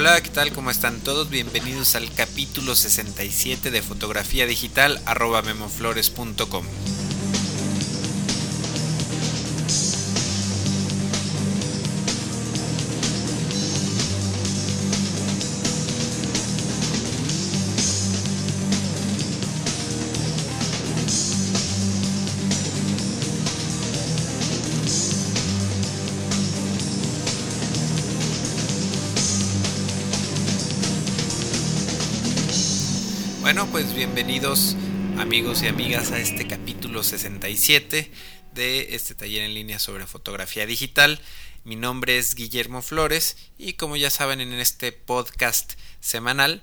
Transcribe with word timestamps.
Hola, 0.00 0.22
¿qué 0.22 0.30
tal? 0.30 0.50
¿Cómo 0.54 0.70
están 0.70 1.00
todos? 1.00 1.28
Bienvenidos 1.28 1.94
al 1.94 2.10
capítulo 2.14 2.74
67 2.74 3.70
de 3.70 3.82
fotografía 3.82 4.46
digital 4.46 4.98
arroba 5.04 5.42
memoflores.com. 5.42 6.64
Bueno, 33.52 33.66
pues 33.66 33.96
bienvenidos 33.96 34.76
amigos 35.18 35.64
y 35.64 35.66
amigas 35.66 36.12
a 36.12 36.20
este 36.20 36.46
capítulo 36.46 37.02
67 37.02 38.12
de 38.54 38.94
este 38.94 39.16
taller 39.16 39.42
en 39.42 39.54
línea 39.54 39.80
sobre 39.80 40.06
fotografía 40.06 40.66
digital. 40.66 41.20
Mi 41.64 41.74
nombre 41.74 42.16
es 42.16 42.36
Guillermo 42.36 42.80
Flores 42.80 43.36
y 43.58 43.72
como 43.72 43.96
ya 43.96 44.08
saben 44.08 44.40
en 44.40 44.52
este 44.52 44.92
podcast 44.92 45.72
semanal 45.98 46.62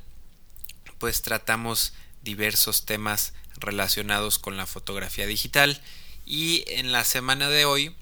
pues 0.98 1.22
tratamos 1.24 1.92
diversos 2.24 2.86
temas 2.86 3.34
relacionados 3.58 4.40
con 4.40 4.56
la 4.56 4.66
fotografía 4.66 5.28
digital 5.28 5.82
y 6.26 6.64
en 6.68 6.94
la 6.94 7.04
semana 7.04 7.50
de 7.50 7.66
hoy 7.66 7.98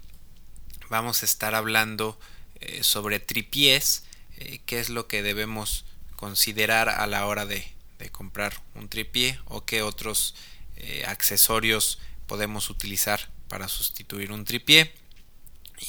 vamos 0.92 1.24
a 1.24 1.26
estar 1.26 1.56
hablando 1.56 2.20
eh, 2.60 2.84
sobre 2.84 3.20
tripiés, 3.20 4.04
eh, 4.38 4.62
qué 4.68 4.80
es 4.80 4.92
lo 4.92 5.08
que 5.08 5.24
debemos 5.24 5.86
considerar 6.16 6.88
a 6.88 7.08
la 7.08 7.26
hora 7.26 7.48
de 7.48 7.75
de 8.00 8.10
comprar 8.10 8.62
un 8.74 8.90
tripié 8.90 9.40
o 9.46 9.66
qué 9.66 9.82
otros 9.82 10.36
eh, 10.78 11.04
accesorios 11.08 12.00
podemos 12.28 12.70
utilizar 12.70 13.30
para 13.48 13.68
sustituir 13.68 14.32
un 14.32 14.46
tripié. 14.46 14.94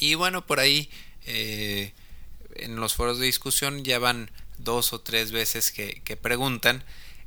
Y 0.00 0.14
bueno 0.14 0.46
por 0.46 0.60
ahí 0.60 0.90
eh, 1.24 1.92
en 2.54 2.76
los 2.76 2.94
foros 2.94 3.18
de 3.18 3.26
discusión 3.26 3.84
ya 3.84 3.98
van 3.98 4.30
dos 4.58 4.92
o 4.92 5.00
tres 5.00 5.32
veces 5.32 5.72
que, 5.72 6.18
preguntan 6.20 6.84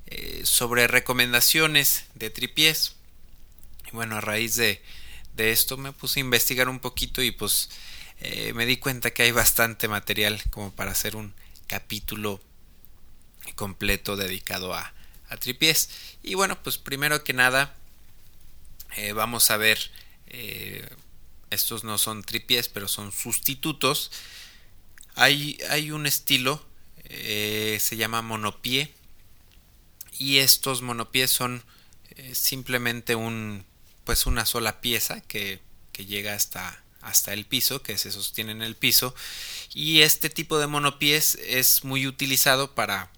eh, 0.08 0.42
sobre 0.44 0.88
recomendaciones 0.88 2.06
de 2.16 2.30
tripiés. 2.30 2.96
Y 3.88 3.92
bueno 3.92 4.18
a 4.18 4.22
raíz 4.22 4.56
de, 4.56 4.82
de, 5.36 5.52
esto 5.52 5.78
me 5.78 5.92
puse 5.92 6.20
a 6.20 6.22
investigar 6.22 6.70
un 6.70 6.80
poquito 6.80 7.22
y 7.22 7.32
pues 7.32 7.70
me 8.54 8.66
di 8.66 8.76
cuenta 8.76 9.12
que 9.12 9.24
hay 9.24 9.32
bastante 9.32 9.88
material 9.88 10.44
como 10.50 10.74
para 10.74 10.92
hacer 10.92 11.16
un 11.16 11.34
capítulo 11.68 12.42
completo 13.56 14.16
dedicado 14.16 14.74
a, 14.74 14.94
a 15.30 15.38
tripiés. 15.38 15.90
Y 16.24 16.36
bueno, 16.36 16.62
pues 16.62 16.78
primero 16.78 17.24
que 17.24 17.34
nada 17.34 17.76
eh, 18.96 19.14
vamos 19.14 19.52
a 19.52 19.58
ver, 19.58 19.92
eh, 20.28 20.88
estos 21.50 21.84
no 21.84 21.98
son 21.98 22.24
tripiés, 22.24 22.70
pero 22.70 22.88
son 22.88 23.12
sustitutos. 23.12 24.12
Hay, 25.16 25.60
hay 25.70 25.92
un 25.92 26.06
estilo, 26.06 26.66
eh, 27.06 27.78
se 27.82 27.98
llama 27.98 28.22
monopié, 28.22 28.94
y 30.18 30.38
estos 30.38 30.82
monopiés 30.82 31.32
son 31.32 31.64
simplemente 32.34 33.16
un, 33.16 33.64
pues 34.04 34.26
una 34.26 34.46
sola 34.46 34.82
pieza 34.82 35.22
que, 35.22 35.62
que 35.94 36.06
llega 36.06 36.34
hasta, 36.34 36.84
hasta 37.02 37.32
el 37.32 37.46
piso, 37.46 37.82
que 37.82 37.98
se 37.98 38.12
sostiene 38.12 38.52
en 38.52 38.62
el 38.62 38.76
piso, 38.76 39.16
y 39.74 40.02
este 40.02 40.30
tipo 40.30 40.60
de 40.60 40.68
monopiés 40.68 41.36
es 41.36 41.86
muy 41.86 42.06
utilizado 42.06 42.76
para 42.76 43.10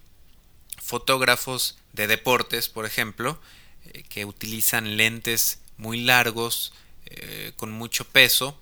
fotógrafos 0.92 1.78
de 1.94 2.08
deportes, 2.08 2.68
por 2.68 2.86
ejemplo, 2.86 3.40
eh, 3.86 4.04
que 4.10 4.26
utilizan 4.26 4.98
lentes 4.98 5.62
muy 5.78 6.02
largos, 6.02 6.74
eh, 7.06 7.54
con 7.56 7.72
mucho 7.72 8.04
peso, 8.04 8.60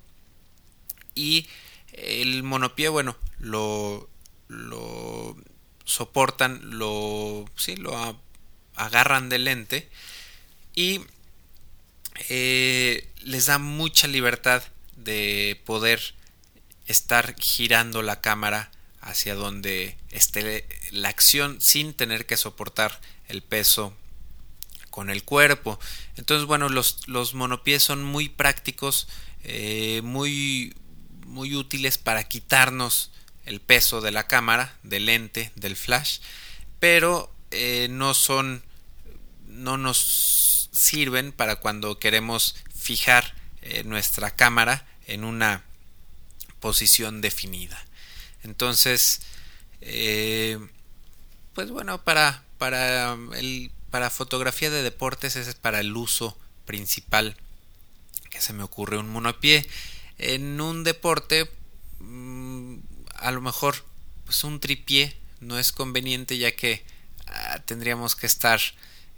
y 1.16 1.48
el 1.92 2.44
monopié, 2.44 2.90
bueno, 2.90 3.18
lo, 3.40 4.08
lo 4.48 5.36
soportan, 5.86 6.78
lo, 6.78 7.50
sí, 7.56 7.76
lo 7.76 7.92
agarran 8.76 9.30
de 9.30 9.40
lente 9.40 9.90
y 10.76 11.02
eh, 12.30 13.10
les 13.24 13.48
da 13.48 13.58
mucha 13.58 14.08
libertad 14.08 14.62
de 14.96 15.60
poder 15.66 16.14
estar 16.86 17.34
girando 17.40 18.04
la 18.04 18.22
cámara 18.22 18.70
hacia 19.02 19.34
donde 19.34 19.98
esté 20.12 20.68
la 20.92 21.10
acción 21.10 21.62
sin 21.62 21.94
tener 21.94 22.26
que 22.26 22.38
soportar 22.38 23.00
el 23.28 23.42
peso 23.42 23.94
con 24.90 25.10
el 25.10 25.24
cuerpo. 25.24 25.80
Entonces, 26.18 26.46
bueno, 26.46 26.70
los, 26.70 27.08
los 27.08 27.34
monopiés 27.34 27.84
son 27.84 28.04
muy 28.04 28.30
prácticos, 28.30 29.08
eh, 29.44 30.02
muy, 30.04 30.76
muy 31.26 31.56
útiles 31.56 31.98
para 31.98 32.28
quitarnos 32.28 33.12
el 33.46 33.62
peso 33.62 34.02
de 34.02 34.12
la 34.12 34.28
cámara, 34.28 34.78
del 34.84 35.06
lente, 35.06 35.52
del 35.56 35.76
flash, 35.76 36.20
pero 36.80 37.32
eh, 37.52 37.88
no 37.90 38.14
son, 38.14 38.64
no 39.48 39.78
nos 39.78 40.70
sirven 40.72 41.32
para 41.32 41.58
cuando 41.58 42.00
queremos 42.00 42.56
fijar 42.76 43.34
eh, 43.62 43.84
nuestra 43.84 44.36
cámara 44.36 44.88
en 45.08 45.24
una 45.24 45.64
posición 46.60 47.22
definida. 47.22 47.84
Entonces, 48.44 49.22
eh, 49.82 50.60
pues 51.54 51.72
bueno, 51.72 52.04
para, 52.04 52.44
para, 52.58 53.18
el, 53.36 53.72
para 53.90 54.10
fotografía 54.10 54.70
de 54.70 54.84
deportes 54.84 55.36
ese 55.36 55.50
es 55.50 55.56
para 55.56 55.80
el 55.80 55.96
uso 55.96 56.38
principal 56.66 57.36
que 58.30 58.42
se 58.42 58.54
me 58.54 58.64
ocurre 58.64 58.98
un 58.98 59.10
monopié. 59.10 59.68
En 60.18 60.62
un 60.62 60.84
deporte, 60.84 61.50
mm, 62.00 62.78
a 63.16 63.32
lo 63.32 63.42
mejor, 63.42 63.84
pues 64.26 64.44
un 64.44 64.60
tripié 64.60 65.16
no 65.40 65.58
es 65.58 65.72
conveniente 65.72 66.38
ya 66.38 66.52
que 66.52 66.84
ah, 67.28 67.60
tendríamos 67.66 68.16
que 68.16 68.28
estar 68.28 68.60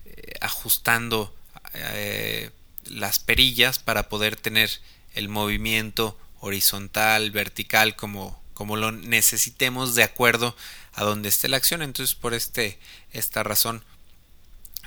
eh, 0.05 0.33
ajustando 0.41 1.35
eh, 1.73 2.51
las 2.85 3.19
perillas 3.19 3.79
para 3.79 4.09
poder 4.09 4.35
tener 4.35 4.69
el 5.13 5.29
movimiento 5.29 6.17
horizontal, 6.39 7.31
vertical 7.31 7.95
como 7.95 8.40
como 8.61 8.77
lo 8.77 8.91
necesitemos 8.91 9.95
de 9.95 10.03
acuerdo 10.03 10.55
a 10.93 11.03
donde 11.03 11.29
esté 11.29 11.47
la 11.47 11.57
acción. 11.57 11.81
Entonces 11.81 12.13
por 12.13 12.35
este, 12.35 12.77
esta 13.11 13.41
razón 13.41 13.83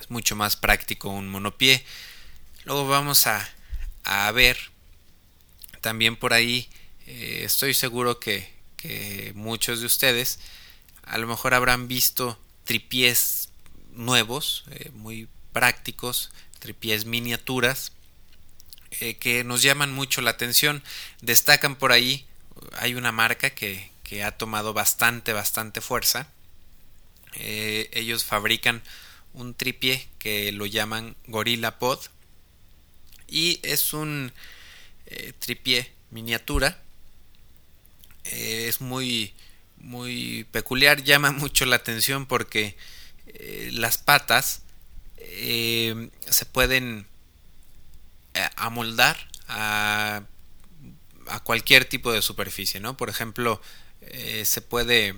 es 0.00 0.10
mucho 0.12 0.36
más 0.36 0.54
práctico 0.54 1.08
un 1.08 1.28
monopié. 1.28 1.84
Luego 2.66 2.86
vamos 2.86 3.26
a, 3.26 3.48
a 4.04 4.30
ver 4.30 4.56
también 5.80 6.14
por 6.14 6.34
ahí 6.34 6.68
eh, 7.08 7.40
estoy 7.42 7.74
seguro 7.74 8.20
que, 8.20 8.48
que, 8.76 9.32
muchos 9.34 9.80
de 9.80 9.86
ustedes 9.86 10.38
a 11.02 11.18
lo 11.18 11.26
mejor 11.26 11.52
habrán 11.52 11.88
visto 11.88 12.38
tripiés 12.62 13.48
nuevos, 13.90 14.66
eh, 14.70 14.92
muy 14.94 15.26
prácticos, 15.52 16.30
tripiés 16.60 17.06
miniaturas, 17.06 17.90
eh, 19.00 19.16
que 19.16 19.42
nos 19.42 19.62
llaman 19.62 19.92
mucho 19.92 20.20
la 20.20 20.30
atención. 20.30 20.84
Destacan 21.22 21.74
por 21.74 21.90
ahí 21.90 22.24
hay 22.72 22.94
una 22.94 23.12
marca 23.12 23.50
que, 23.50 23.92
ha 24.24 24.30
tomado 24.30 24.72
bastante, 24.72 25.32
bastante 25.32 25.80
fuerza. 25.80 26.28
Eh, 27.34 27.90
ellos 27.92 28.24
fabrican 28.24 28.80
un 29.32 29.54
tripié 29.54 30.06
que 30.20 30.52
lo 30.52 30.66
llaman 30.66 31.16
Gorilla 31.26 31.80
Pod 31.80 31.98
y 33.26 33.58
es 33.64 33.92
un 33.92 34.32
eh, 35.06 35.32
tripié 35.40 35.90
miniatura. 36.10 36.78
Eh, 38.22 38.66
es 38.68 38.80
muy, 38.80 39.34
muy 39.78 40.46
peculiar, 40.52 41.02
llama 41.04 41.32
mucho 41.32 41.66
la 41.66 41.76
atención 41.76 42.26
porque 42.26 42.76
las 43.72 43.98
patas 43.98 44.62
se 45.16 46.46
pueden 46.52 47.06
amoldar 48.56 49.16
a 49.48 50.22
a 51.28 51.40
cualquier 51.40 51.84
tipo 51.84 52.12
de 52.12 52.22
superficie, 52.22 52.80
¿no? 52.80 52.96
Por 52.96 53.08
ejemplo, 53.08 53.60
eh, 54.00 54.44
se 54.44 54.60
puede 54.60 55.14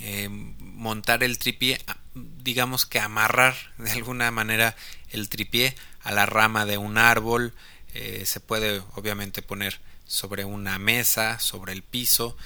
eh, 0.00 0.28
montar 0.28 1.22
el 1.22 1.38
tripié, 1.38 1.80
digamos 2.14 2.86
que 2.86 3.00
amarrar 3.00 3.56
de 3.78 3.90
alguna 3.92 4.30
manera 4.30 4.76
el 5.10 5.28
tripié 5.28 5.74
a 6.02 6.12
la 6.12 6.26
rama 6.26 6.66
de 6.66 6.78
un 6.78 6.98
árbol, 6.98 7.52
eh, 7.94 8.24
se 8.26 8.40
puede 8.40 8.82
obviamente 8.94 9.42
poner 9.42 9.80
sobre 10.06 10.44
una 10.44 10.78
mesa, 10.78 11.38
sobre 11.38 11.72
el 11.72 11.82
piso, 11.82 12.36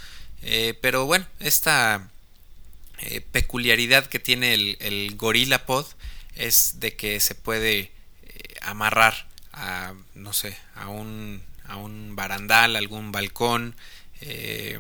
pero 0.83 1.07
bueno, 1.07 1.27
esta 1.41 2.11
peculiaridad 3.33 4.05
que 4.05 4.19
tiene 4.19 4.53
el, 4.53 4.77
el, 4.81 5.17
Gorilla 5.17 5.65
Pod 5.65 5.87
es 6.35 6.81
de 6.81 6.95
que 6.97 7.19
se 7.21 7.35
puede 7.35 7.91
amarrar 8.61 9.27
a, 9.55 9.95
no 10.15 10.35
sé, 10.35 10.59
a 10.75 10.89
un 10.89 11.43
a 11.67 11.77
un 11.77 12.15
barandal, 12.17 12.77
algún 12.77 13.13
balcón, 13.13 13.75
eh, 14.21 14.79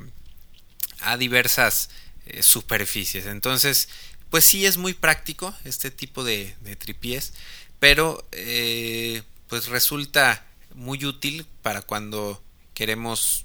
a 1.00 1.16
diversas 1.16 1.90
eh, 2.26 2.42
superficies. 2.42 3.26
Entonces, 3.26 3.88
pues 4.30 4.44
sí 4.44 4.66
es 4.66 4.76
muy 4.76 4.94
práctico 4.94 5.54
este 5.64 5.90
tipo 5.90 6.24
de, 6.24 6.54
de 6.60 6.76
tripiés, 6.76 7.34
pero 7.78 8.26
eh, 8.32 9.22
pues 9.48 9.68
resulta 9.68 10.44
muy 10.74 11.04
útil 11.04 11.46
para 11.62 11.82
cuando 11.82 12.42
queremos 12.74 13.44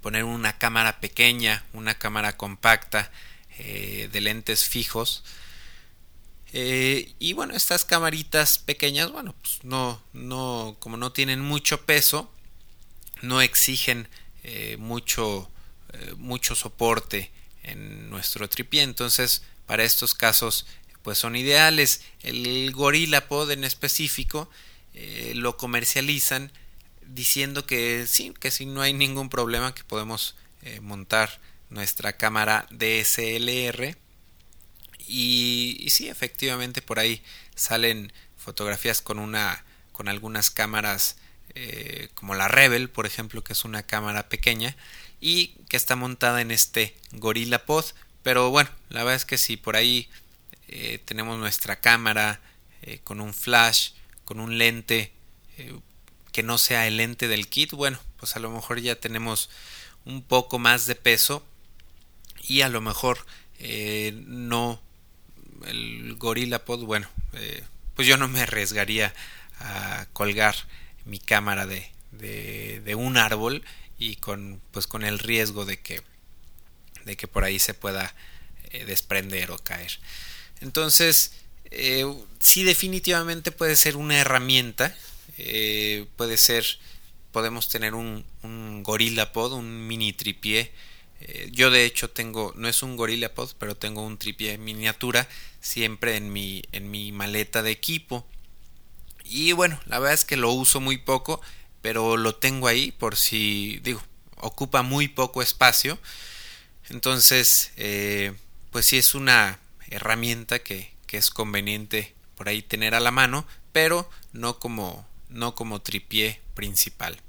poner 0.00 0.24
una 0.24 0.58
cámara 0.58 1.00
pequeña, 1.00 1.64
una 1.72 1.98
cámara 1.98 2.36
compacta 2.36 3.10
de 3.58 4.20
lentes 4.20 4.68
fijos. 4.68 5.24
Y 6.52 7.32
bueno, 7.34 7.54
estas 7.54 7.84
camaritas 7.84 8.58
pequeñas, 8.58 9.12
bueno, 9.12 9.34
pues 9.40 9.58
no, 9.64 10.02
no, 10.12 10.76
como 10.78 10.96
no 10.96 11.12
tienen 11.12 11.40
mucho 11.40 11.84
peso, 11.84 12.32
no 13.22 13.40
exigen 13.40 14.08
mucho, 14.78 15.50
mucho 16.16 16.54
soporte 16.54 17.30
en 17.62 18.08
nuestro 18.10 18.48
tripié. 18.48 18.82
Entonces, 18.82 19.42
para 19.66 19.84
estos 19.84 20.14
casos, 20.14 20.66
pues 21.02 21.18
son 21.18 21.36
ideales. 21.36 22.02
El 22.22 22.72
Gorilla 22.72 23.28
Pod 23.28 23.50
en 23.50 23.64
específico 23.64 24.50
eh, 24.94 25.32
lo 25.34 25.56
comercializan 25.56 26.52
diciendo 27.06 27.64
que 27.66 28.06
sí, 28.06 28.34
que 28.38 28.50
sí 28.50 28.66
no 28.66 28.82
hay 28.82 28.92
ningún 28.92 29.28
problema, 29.30 29.74
que 29.74 29.84
podemos 29.84 30.36
eh, 30.62 30.80
montar 30.80 31.40
nuestra 31.70 32.16
cámara 32.16 32.66
DSLR. 32.70 33.96
Y, 35.08 35.86
sí, 35.90 36.08
efectivamente 36.08 36.82
por 36.82 36.98
ahí 36.98 37.22
salen 37.54 38.12
fotografías 38.36 39.00
con 39.00 39.18
una 39.18 39.64
con 39.92 40.06
algunas 40.06 40.50
cámaras 40.50 41.16
eh, 41.54 42.08
como 42.14 42.36
la 42.36 42.46
Rebel, 42.46 42.88
por 42.88 43.04
ejemplo, 43.04 43.42
que 43.42 43.52
es 43.52 43.64
una 43.64 43.82
cámara 43.82 44.28
pequeña 44.28 44.76
y 45.20 45.48
que 45.68 45.76
está 45.76 45.96
montada 45.96 46.40
en 46.40 46.52
este 46.52 46.94
Gorilla 47.12 47.64
Pod. 47.64 47.84
Pero 48.22 48.50
bueno, 48.50 48.70
la 48.90 49.02
verdad 49.02 49.16
es 49.16 49.24
que 49.24 49.38
si 49.38 49.56
por 49.56 49.74
ahí 49.74 50.08
eh, 50.68 51.00
tenemos 51.04 51.36
nuestra 51.36 51.80
cámara 51.80 52.40
eh, 52.82 53.00
con 53.02 53.20
un 53.20 53.34
flash, 53.34 53.90
con 54.24 54.38
un 54.38 54.56
lente 54.58 55.12
que 56.30 56.44
no 56.44 56.56
sea 56.58 56.86
el 56.86 56.98
lente 56.98 57.26
del 57.26 57.48
kit, 57.48 57.72
bueno, 57.72 57.98
pues 58.18 58.36
a 58.36 58.38
lo 58.38 58.50
mejor 58.52 58.78
ya 58.78 58.94
tenemos 58.94 59.50
un 60.04 60.22
poco 60.22 60.60
más 60.60 60.86
de 60.86 60.94
peso 60.94 61.44
y 62.40 62.60
a 62.60 62.68
lo 62.68 62.80
mejor 62.80 63.26
no 64.14 64.80
el 65.66 66.14
Gorilla 66.16 66.64
Pod, 66.64 66.84
bueno, 66.84 67.08
pues 67.94 68.06
yo 68.06 68.16
no 68.16 68.28
me 68.28 68.40
arriesgaría 68.42 69.12
a 69.60 70.06
colgar 70.12 70.54
mi 71.04 71.18
cámara 71.18 71.66
de, 71.66 71.90
de, 72.12 72.94
un 72.94 73.16
árbol 73.16 73.64
y 73.98 74.16
con 74.16 74.60
pues 74.70 74.86
con 74.86 75.04
el 75.04 75.18
riesgo 75.18 75.64
de 75.64 75.80
que 75.80 76.02
de 77.04 77.16
que 77.16 77.26
por 77.26 77.44
ahí 77.44 77.58
se 77.58 77.74
pueda 77.74 78.14
eh, 78.70 78.84
desprender 78.84 79.50
o 79.50 79.58
caer. 79.58 79.98
Entonces 80.60 81.32
eh, 81.70 82.04
sí 82.38 82.62
definitivamente 82.62 83.50
puede 83.50 83.76
ser 83.76 83.96
una 83.96 84.18
herramienta 84.18 84.94
eh, 85.36 86.06
puede 86.16 86.36
ser 86.36 86.64
podemos 87.32 87.68
tener 87.68 87.94
un, 87.94 88.24
un 88.42 88.82
gorilla 88.82 89.32
pod 89.32 89.52
un 89.52 89.86
mini 89.86 90.12
tripié 90.12 90.72
eh, 91.20 91.48
yo 91.52 91.70
de 91.70 91.84
hecho 91.84 92.10
tengo 92.10 92.52
no 92.56 92.68
es 92.68 92.82
un 92.82 92.96
gorilla 92.96 93.34
pod 93.34 93.50
pero 93.58 93.76
tengo 93.76 94.02
un 94.02 94.18
tripié 94.18 94.58
miniatura 94.58 95.28
siempre 95.60 96.16
en 96.16 96.32
mi 96.32 96.62
en 96.72 96.90
mi 96.90 97.12
maleta 97.12 97.62
de 97.62 97.70
equipo 97.70 98.26
y 99.24 99.52
bueno 99.52 99.80
la 99.86 99.98
verdad 99.98 100.14
es 100.14 100.24
que 100.24 100.36
lo 100.36 100.52
uso 100.52 100.80
muy 100.80 100.98
poco 100.98 101.40
pero 101.82 102.16
lo 102.16 102.34
tengo 102.34 102.68
ahí 102.68 102.92
por 102.92 103.16
si, 103.16 103.80
digo, 103.82 104.02
ocupa 104.36 104.82
muy 104.82 105.08
poco 105.08 105.42
espacio. 105.42 105.98
Entonces, 106.88 107.72
eh, 107.76 108.32
pues 108.70 108.86
sí 108.86 108.98
es 108.98 109.14
una 109.14 109.58
herramienta 109.88 110.58
que, 110.58 110.92
que, 111.06 111.18
es 111.18 111.30
conveniente 111.30 112.14
por 112.34 112.48
ahí 112.48 112.62
tener 112.62 112.94
a 112.94 113.00
la 113.00 113.10
mano, 113.10 113.46
pero 113.72 114.10
no 114.32 114.58
como, 114.58 115.06
no 115.28 115.54
como 115.54 115.80
tripié 115.80 116.40
principal. 116.54 117.20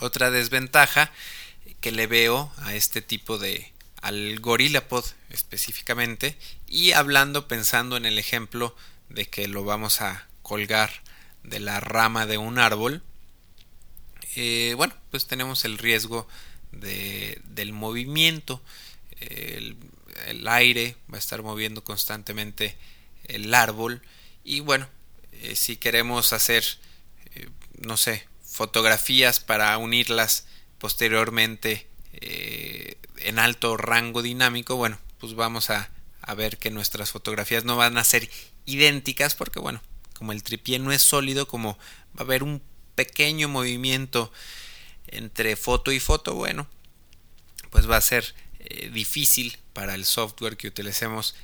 Otra 0.00 0.30
desventaja 0.30 1.12
que 1.84 1.92
le 1.92 2.06
veo 2.06 2.50
a 2.62 2.74
este 2.74 3.02
tipo 3.02 3.36
de 3.36 3.70
al 4.00 4.40
GorillaPod 4.40 5.04
específicamente 5.28 6.34
y 6.66 6.92
hablando 6.92 7.46
pensando 7.46 7.98
en 7.98 8.06
el 8.06 8.18
ejemplo 8.18 8.74
de 9.10 9.28
que 9.28 9.48
lo 9.48 9.64
vamos 9.64 10.00
a 10.00 10.26
colgar 10.40 11.02
de 11.42 11.60
la 11.60 11.80
rama 11.80 12.24
de 12.24 12.38
un 12.38 12.58
árbol 12.58 13.02
eh, 14.34 14.72
bueno, 14.78 14.94
pues 15.10 15.26
tenemos 15.26 15.66
el 15.66 15.76
riesgo 15.76 16.26
de, 16.72 17.38
del 17.44 17.74
movimiento. 17.74 18.62
El, 19.20 19.76
aire 20.48 20.96
va 21.12 21.16
a 21.16 21.18
estar 21.18 21.42
moviendo 21.42 21.84
constantemente 21.84 22.78
el 23.24 23.52
árbol 23.52 24.00
y 24.42 24.60
bueno, 24.60 24.88
eh, 25.32 25.54
si 25.54 25.76
queremos 25.76 26.32
hacer, 26.32 26.64
eh, 27.34 27.50
no 27.76 27.98
sé, 27.98 28.26
fotografías 28.42 29.38
para 29.38 29.76
unirlas 29.76 30.46
posteriormente 30.78 31.88
en 32.20 33.38
alto 33.38 33.76
rango 33.76 34.22
dinámico, 34.22 34.76
bueno, 34.76 34.98
pues 35.18 35.34
vamos 35.34 35.70
a, 35.70 35.90
a 36.22 36.34
ver 36.34 36.58
que 36.58 36.70
nuestras 36.70 37.10
fotografías 37.10 37.64
no 37.64 37.76
van 37.76 37.98
a 37.98 38.04
ser 38.04 38.30
idénticas 38.66 39.34
porque 39.34 39.58
bueno, 39.58 39.82
como 40.14 40.32
el 40.32 40.42
tripié 40.42 40.78
no 40.78 40.92
es 40.92 41.02
sólido, 41.02 41.46
como 41.46 41.78
va 42.16 42.20
a 42.20 42.22
haber 42.22 42.42
un 42.42 42.62
pequeño 42.94 43.48
movimiento 43.48 44.32
entre 45.06 45.56
foto 45.56 45.92
y 45.92 46.00
foto, 46.00 46.34
bueno, 46.34 46.66
pues 47.70 47.90
va 47.90 47.96
a 47.96 48.00
ser 48.00 48.34
eh, 48.60 48.90
difícil 48.90 49.58
para 49.72 49.94
el 49.94 50.04
software 50.04 50.56
que 50.56 50.68
utilicemos 50.68 51.34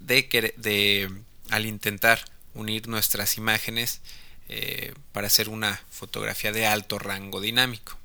de, 0.00 0.54
de 0.56 1.10
al 1.50 1.66
intentar 1.66 2.24
unir 2.54 2.88
nuestras 2.88 3.36
imágenes 3.36 4.00
eh, 4.48 4.94
para 5.12 5.28
hacer 5.28 5.48
una 5.48 5.80
fotografía 5.90 6.52
de 6.52 6.66
alto 6.66 6.98
rango 6.98 7.40
dinámico. 7.40 7.96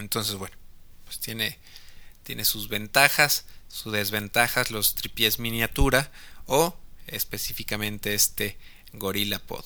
Entonces, 0.00 0.34
bueno, 0.34 0.56
pues 1.04 1.20
tiene, 1.20 1.58
tiene 2.22 2.44
sus 2.44 2.68
ventajas, 2.68 3.44
sus 3.68 3.92
desventajas, 3.92 4.70
los 4.70 4.94
tripiés 4.94 5.38
miniatura 5.38 6.10
o 6.46 6.76
específicamente 7.06 8.14
este 8.14 8.58
Gorilla 8.92 9.38
Pod. 9.38 9.64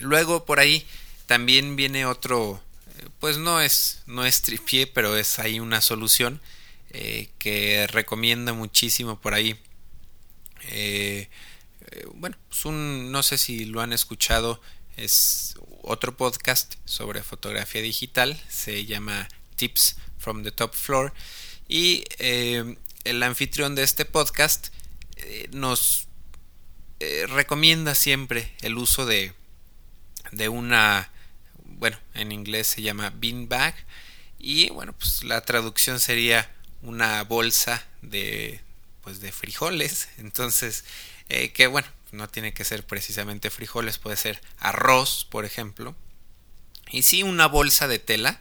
Luego 0.00 0.44
por 0.44 0.58
ahí 0.58 0.86
también 1.26 1.76
viene 1.76 2.06
otro, 2.06 2.62
eh, 2.98 3.08
pues 3.20 3.38
no 3.38 3.60
es, 3.60 4.02
no 4.06 4.24
es 4.24 4.42
tripié, 4.42 4.86
pero 4.86 5.16
es 5.16 5.38
ahí 5.38 5.60
una 5.60 5.80
solución 5.80 6.40
eh, 6.90 7.30
que 7.38 7.86
recomiendo 7.86 8.54
muchísimo 8.54 9.20
por 9.20 9.34
ahí. 9.34 9.58
Eh, 10.68 11.28
bueno, 12.14 12.36
pues 12.48 12.64
un, 12.64 13.12
no 13.12 13.22
sé 13.22 13.38
si 13.38 13.66
lo 13.66 13.80
han 13.80 13.92
escuchado, 13.92 14.60
es 14.96 15.54
otro 15.84 16.16
podcast 16.16 16.74
sobre 16.84 17.22
fotografía 17.22 17.82
digital, 17.82 18.40
se 18.48 18.84
llama 18.84 19.28
Tips 19.56 19.96
from 20.18 20.42
the 20.42 20.50
Top 20.50 20.74
Floor. 20.74 21.12
Y 21.68 22.04
el 22.18 23.22
anfitrión 23.22 23.74
de 23.74 23.82
este 23.82 24.04
podcast 24.04 24.68
nos 25.50 26.08
recomienda 27.28 27.94
siempre 27.94 28.52
el 28.60 28.76
uso 28.76 29.06
de 29.06 29.34
de 30.34 30.48
una, 30.48 31.10
bueno, 31.64 31.98
en 32.14 32.32
inglés 32.32 32.66
se 32.66 32.82
llama 32.82 33.12
beanbag 33.14 33.74
y 34.38 34.70
bueno, 34.70 34.92
pues 34.92 35.24
la 35.24 35.40
traducción 35.42 36.00
sería 36.00 36.50
una 36.82 37.22
bolsa 37.24 37.84
de 38.02 38.60
pues 39.02 39.20
de 39.20 39.32
frijoles, 39.32 40.08
entonces 40.18 40.84
eh, 41.28 41.52
que 41.52 41.66
bueno, 41.66 41.88
no 42.14 42.28
tiene 42.28 42.54
que 42.54 42.64
ser 42.64 42.84
precisamente 42.84 43.50
frijoles, 43.50 43.98
puede 43.98 44.16
ser 44.16 44.40
arroz, 44.58 45.26
por 45.30 45.44
ejemplo, 45.44 45.94
y 46.90 47.02
sí 47.02 47.22
una 47.22 47.46
bolsa 47.46 47.88
de 47.88 47.98
tela 47.98 48.40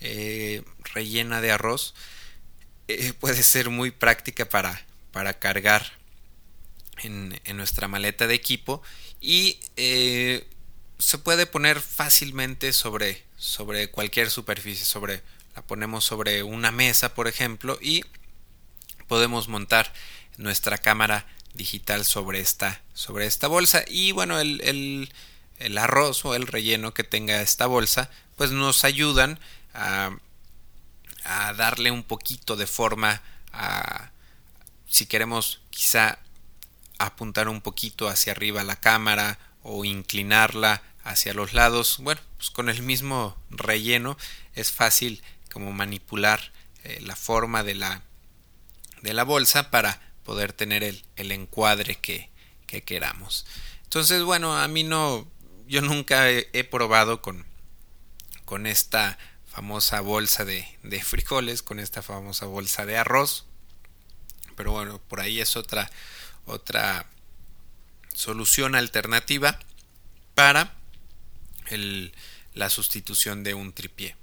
eh, 0.00 0.62
rellena 0.94 1.40
de 1.40 1.52
arroz 1.52 1.94
eh, 2.88 3.12
puede 3.20 3.42
ser 3.42 3.70
muy 3.70 3.90
práctica 3.90 4.48
para, 4.48 4.84
para 5.12 5.38
cargar 5.38 5.92
en, 7.02 7.38
nuestra 7.56 7.88
maleta 7.88 8.26
de 8.26 8.34
equipo 8.34 8.82
y 9.20 9.58
se 10.98 11.18
puede 11.18 11.46
poner 11.46 11.80
fácilmente 11.80 12.72
sobre, 12.72 13.24
sobre 13.36 13.90
cualquier 13.90 14.30
superficie, 14.30 14.84
sobre 14.84 15.22
la 15.54 15.62
ponemos 15.62 16.04
sobre 16.04 16.42
una 16.42 16.72
mesa, 16.72 17.14
por 17.14 17.28
ejemplo, 17.28 17.78
y 17.80 18.04
podemos 19.06 19.48
montar 19.48 19.92
nuestra 20.36 20.78
cámara 20.78 21.26
digital 21.54 22.04
sobre 22.04 22.40
esta, 22.40 22.82
sobre 22.92 23.26
esta 23.26 23.48
bolsa. 23.48 23.84
Y 23.88 24.12
bueno, 24.12 24.38
el, 24.40 24.60
el, 24.62 25.12
el 25.58 25.78
arroz 25.78 26.24
o 26.24 26.34
el 26.34 26.46
relleno 26.46 26.92
que 26.92 27.04
tenga 27.04 27.40
esta 27.40 27.66
bolsa, 27.66 28.10
pues 28.36 28.50
nos 28.50 28.84
ayudan 28.84 29.38
a, 29.72 30.16
a 31.24 31.52
darle 31.54 31.90
un 31.90 32.02
poquito 32.02 32.56
de 32.56 32.66
forma 32.66 33.22
a 33.52 34.10
si 34.86 35.06
queremos 35.06 35.60
quizá 35.70 36.18
apuntar 36.98 37.48
un 37.48 37.60
poquito 37.60 38.08
hacia 38.08 38.32
arriba 38.32 38.62
la 38.62 38.76
cámara 38.76 39.38
o 39.62 39.84
inclinarla 39.84 40.82
hacia 41.02 41.34
los 41.34 41.52
lados. 41.52 41.98
Bueno, 41.98 42.20
pues 42.36 42.50
con 42.50 42.68
el 42.68 42.82
mismo 42.82 43.36
relleno 43.50 44.16
es 44.54 44.72
fácil 44.72 45.22
como 45.52 45.72
manipular 45.72 46.52
eh, 46.84 47.00
la 47.02 47.16
forma 47.16 47.62
de 47.62 47.74
la, 47.74 48.02
de 49.02 49.14
la 49.14 49.24
bolsa 49.24 49.70
para 49.70 50.00
poder 50.24 50.52
tener 50.52 50.82
el, 50.82 51.04
el 51.16 51.32
encuadre 51.32 51.96
que, 51.96 52.30
que, 52.66 52.82
queramos. 52.82 53.46
Entonces, 53.84 54.22
bueno, 54.22 54.56
a 54.56 54.66
mí 54.68 54.82
no, 54.82 55.26
yo 55.68 55.82
nunca 55.82 56.30
he, 56.30 56.64
probado 56.64 57.22
con, 57.22 57.44
con 58.44 58.66
esta 58.66 59.18
famosa 59.46 60.00
bolsa 60.00 60.44
de, 60.44 60.66
de 60.82 61.02
frijoles, 61.02 61.62
con 61.62 61.78
esta 61.78 62.02
famosa 62.02 62.46
bolsa 62.46 62.86
de 62.86 62.96
arroz. 62.96 63.46
Pero 64.56 64.72
bueno, 64.72 65.00
por 65.08 65.20
ahí 65.20 65.40
es 65.40 65.56
otra, 65.56 65.90
otra 66.46 67.06
solución 68.14 68.74
alternativa 68.74 69.58
para 70.34 70.74
el, 71.66 72.12
la 72.54 72.70
sustitución 72.70 73.44
de 73.44 73.54
un 73.54 73.72
tripié. 73.72 74.16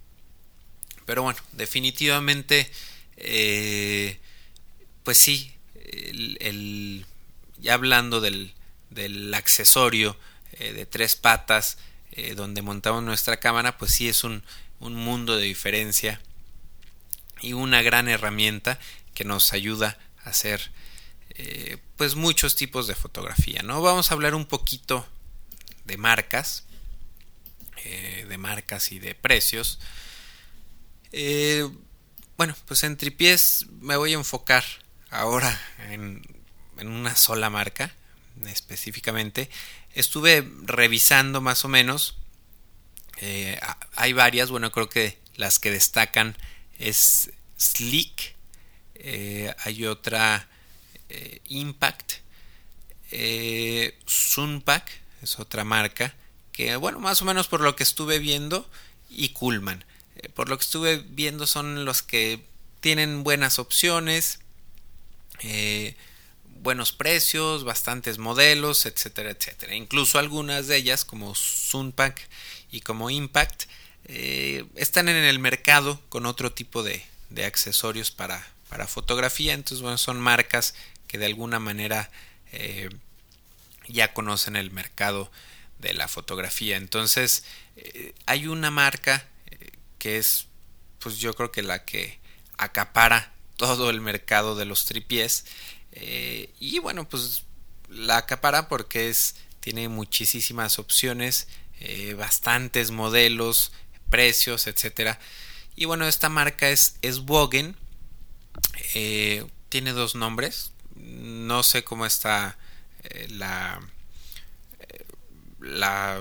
Pero 1.06 1.24
bueno, 1.24 1.40
definitivamente, 1.54 2.72
eh, 3.18 4.20
pues 5.04 5.18
sí, 5.18 5.54
el, 5.86 7.06
ya 7.58 7.74
hablando 7.74 8.22
del, 8.22 8.54
del 8.90 9.34
accesorio 9.34 10.18
eh, 10.54 10.74
de 10.74 10.86
tres 10.86 11.16
patas 11.16 11.78
eh, 12.12 12.36
donde 12.36 12.62
montamos 12.62 13.04
nuestra 13.04 13.40
cámara, 13.40 13.78
pues 13.78 13.92
sí 13.92 14.10
es 14.10 14.24
un, 14.24 14.44
un 14.80 14.96
mundo 14.96 15.38
de 15.38 15.44
diferencia 15.44 16.22
y 17.42 17.54
una 17.54 17.82
gran 17.82 18.08
herramienta 18.08 18.80
que 19.14 19.24
nos 19.24 19.54
ayuda 19.54 19.98
a 20.24 20.30
hacer 20.30 20.72
pues 21.96 22.16
muchos 22.16 22.56
tipos 22.56 22.86
de 22.86 22.94
fotografía 22.94 23.64
no 23.64 23.82
vamos 23.82 24.12
a 24.12 24.14
hablar 24.14 24.36
un 24.36 24.46
poquito 24.46 25.08
de 25.86 25.98
marcas 25.98 26.66
de 28.32 28.38
marcas 28.38 28.92
y 28.92 29.00
de 29.00 29.14
precios. 29.14 29.80
Eh, 31.12 31.70
bueno, 32.38 32.56
pues 32.66 32.84
en 32.84 32.98
tripiés 32.98 33.66
me 33.82 33.98
voy 33.98 34.14
a 34.14 34.16
enfocar 34.18 34.64
ahora 35.12 35.60
en, 35.90 36.22
una 36.80 37.16
sola 37.16 37.52
marca 37.52 37.94
específicamente. 38.48 39.50
Estuve 39.94 40.50
revisando 40.64 41.42
más 41.42 41.64
o 41.64 41.68
menos. 41.68 42.18
Eh, 43.18 43.60
hay 43.96 44.14
varias, 44.14 44.50
bueno, 44.50 44.72
creo 44.72 44.90
que 44.90 45.20
las 45.36 45.60
que 45.60 45.70
destacan 45.70 46.36
es 46.80 47.30
Slick. 47.60 48.36
Eh, 48.96 49.54
hay 49.60 49.86
otra 49.86 50.48
Impact. 51.50 52.14
Sunpack 54.08 54.90
es 55.22 55.40
otra 55.40 55.64
marca. 55.64 56.16
Que 56.52 56.76
bueno, 56.78 57.00
más 57.00 57.22
o 57.22 57.26
menos 57.26 57.48
por 57.48 57.62
lo 57.62 57.76
que 57.76 57.84
estuve 57.84 58.18
viendo. 58.18 58.68
Y. 59.10 59.34
Eh, 60.16 60.30
por 60.30 60.50
lo 60.50 60.58
que 60.58 60.64
estuve 60.64 60.98
viendo 60.98 61.48
son 61.48 61.86
los 61.86 62.02
que 62.02 62.44
tienen 62.80 63.24
buenas 63.24 63.60
opciones, 63.60 64.40
eh, 65.42 65.96
buenos 66.62 66.92
precios, 66.92 67.64
bastantes 67.64 68.18
modelos, 68.18 68.86
etcétera, 68.86 69.32
etcétera. 69.32 69.76
Incluso 69.76 70.20
algunas 70.20 70.68
de 70.68 70.78
ellas, 70.78 71.06
como 71.06 71.36
Sunpack 71.36 72.28
y 72.72 72.82
como 72.82 73.10
Impact, 73.10 73.64
eh, 74.06 74.66
están 74.76 75.10
en 75.10 75.18
el 75.18 75.40
mercado 75.40 76.02
con 76.10 76.26
otro 76.26 76.52
tipo 76.52 76.84
de, 76.84 77.04
accesorios 77.46 78.12
para, 78.12 78.46
para, 78.70 78.88
fotografía. 78.88 79.54
Entonces, 79.54 79.82
bueno, 79.82 79.98
son 79.98 80.20
marcas 80.20 80.76
que 81.08 81.18
de 81.18 81.26
alguna 81.26 81.60
manera 81.60 82.10
ya 83.88 84.14
conocen 84.14 84.58
el 84.58 84.72
mercado 84.72 85.32
de 85.80 85.94
la 85.94 86.10
fotografía. 86.10 86.76
Entonces, 86.76 87.46
hay 88.26 88.48
una 88.48 88.70
marca 88.72 89.26
que 89.98 90.18
es 90.18 90.48
pues 91.02 91.18
yo 91.18 91.34
creo 91.34 91.52
que 91.52 91.64
la 91.64 91.84
que 91.84 92.20
acapara 92.58 93.34
todo 93.68 93.92
el 93.92 94.02
mercado 94.02 94.56
de 94.56 94.66
los 94.66 94.86
tripiés 94.86 95.46
eh, 95.92 96.52
y 96.60 96.80
bueno 96.80 97.08
pues 97.08 97.44
la 97.90 98.18
acapara 98.18 98.68
porque 98.68 99.10
es 99.10 99.36
tiene 99.60 99.88
muchísimas 99.88 100.80
opciones 100.80 101.48
eh, 101.80 102.16
bastantes 102.16 102.90
modelos 102.92 103.72
precios 104.10 104.66
etcétera. 104.66 105.20
Y 105.76 105.86
bueno 105.86 106.08
esta 106.08 106.30
marca 106.30 106.70
es 106.70 106.96
es 107.04 107.22
eh, 108.96 109.46
tiene 109.70 109.94
dos 109.94 110.16
nombres 110.16 110.72
no 110.96 111.62
sé 111.62 111.84
cómo 111.84 112.06
está 112.06 112.58
la 113.30 113.80
la 115.60 116.20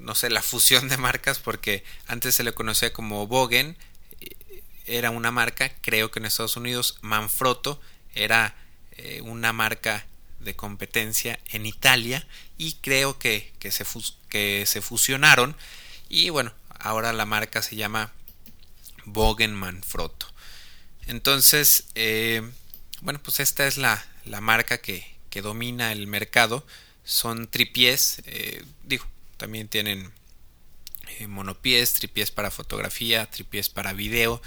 no 0.00 0.14
sé, 0.14 0.30
la 0.30 0.42
fusión 0.42 0.88
de 0.88 0.96
marcas 0.96 1.38
porque 1.38 1.84
antes 2.06 2.34
se 2.34 2.42
le 2.42 2.52
conocía 2.52 2.92
como 2.92 3.26
Bogen, 3.26 3.76
era 4.90 5.10
una 5.10 5.30
marca, 5.30 5.72
creo 5.80 6.10
que 6.10 6.18
en 6.18 6.26
Estados 6.26 6.56
Unidos 6.56 6.98
Manfrotto 7.00 7.80
era 8.14 8.54
eh, 8.92 9.20
una 9.22 9.52
marca 9.52 10.06
de 10.40 10.56
competencia 10.56 11.38
en 11.50 11.66
Italia 11.66 12.26
y 12.58 12.74
creo 12.74 13.18
que, 13.18 13.52
que, 13.58 13.70
se, 13.70 13.84
que 14.28 14.64
se 14.66 14.80
fusionaron 14.80 15.56
y 16.08 16.30
bueno, 16.30 16.52
ahora 16.78 17.12
la 17.12 17.26
marca 17.26 17.62
se 17.62 17.76
llama 17.76 18.12
Bogen 19.04 19.54
Manfrotto. 19.54 20.26
Entonces, 21.06 21.84
eh, 21.94 22.42
bueno, 23.00 23.20
pues 23.22 23.40
esta 23.40 23.66
es 23.66 23.76
la, 23.76 24.04
la 24.24 24.40
marca 24.40 24.78
que, 24.78 25.06
que, 25.30 25.42
domina 25.42 25.92
el 25.92 26.06
mercado. 26.06 26.66
Son 27.04 27.48
tripiés, 27.48 28.22
eh, 28.26 28.64
digo, 28.84 29.06
también 29.36 29.68
tienen 29.68 30.12
eh, 31.18 31.26
monopiés, 31.26 31.94
tripiés 31.94 32.30
para 32.30 32.50
fotografía, 32.50 33.28
tripiés 33.30 33.68
para 33.68 33.92
video, 33.92 34.40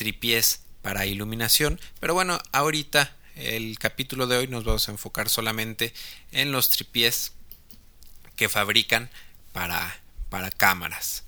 tripiés 0.00 0.62
para 0.80 1.04
iluminación. 1.04 1.78
Pero 2.00 2.14
bueno, 2.14 2.40
ahorita 2.52 3.14
el 3.36 3.78
capítulo 3.78 4.26
de 4.26 4.38
hoy 4.38 4.48
nos 4.48 4.64
vamos 4.64 4.88
a 4.88 4.92
enfocar 4.92 5.28
solamente 5.28 5.92
en 6.32 6.52
los 6.52 6.70
tripiés 6.70 7.32
que 8.34 8.48
fabrican 8.48 9.10
para, 9.52 10.00
para 10.30 10.50
cámaras. 10.50 11.24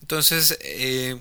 Entonces, 0.00 0.58
eh, 0.62 1.20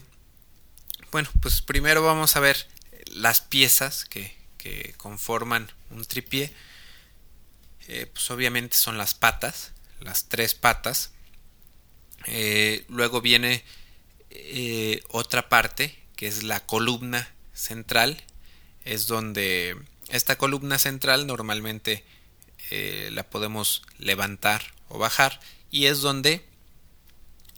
bueno, 1.11 1.29
pues 1.43 1.61
primero 1.61 2.01
vamos 2.01 2.35
a 2.35 2.39
ver 2.39 2.65
las 3.05 3.41
piezas 3.41 4.03
que, 4.05 4.35
que 4.57 4.95
conforman 4.97 5.71
un 5.91 6.03
tripié. 6.05 6.51
Eh, 7.87 8.07
pues 8.11 8.31
obviamente 8.31 8.75
son 8.75 8.97
las 8.97 9.13
patas, 9.13 9.73
las 9.99 10.25
tres 10.25 10.55
patas. 10.55 11.11
Eh, 12.25 12.83
luego 12.87 13.21
viene 13.21 13.63
otra 15.09 15.49
parte 15.49 15.98
que 16.19 16.27
es 16.27 16.43
la 16.43 16.59
columna 16.65 17.33
central. 17.53 18.21
Es 18.83 19.07
donde 19.07 19.77
esta 20.09 20.37
columna 20.37 20.77
central 20.77 21.25
normalmente 21.27 22.03
eh, 22.71 23.07
la 23.13 23.23
podemos 23.23 23.83
levantar 23.99 24.73
o 24.89 24.97
bajar 24.97 25.39
y 25.71 25.85
es 25.85 26.01
donde 26.01 26.43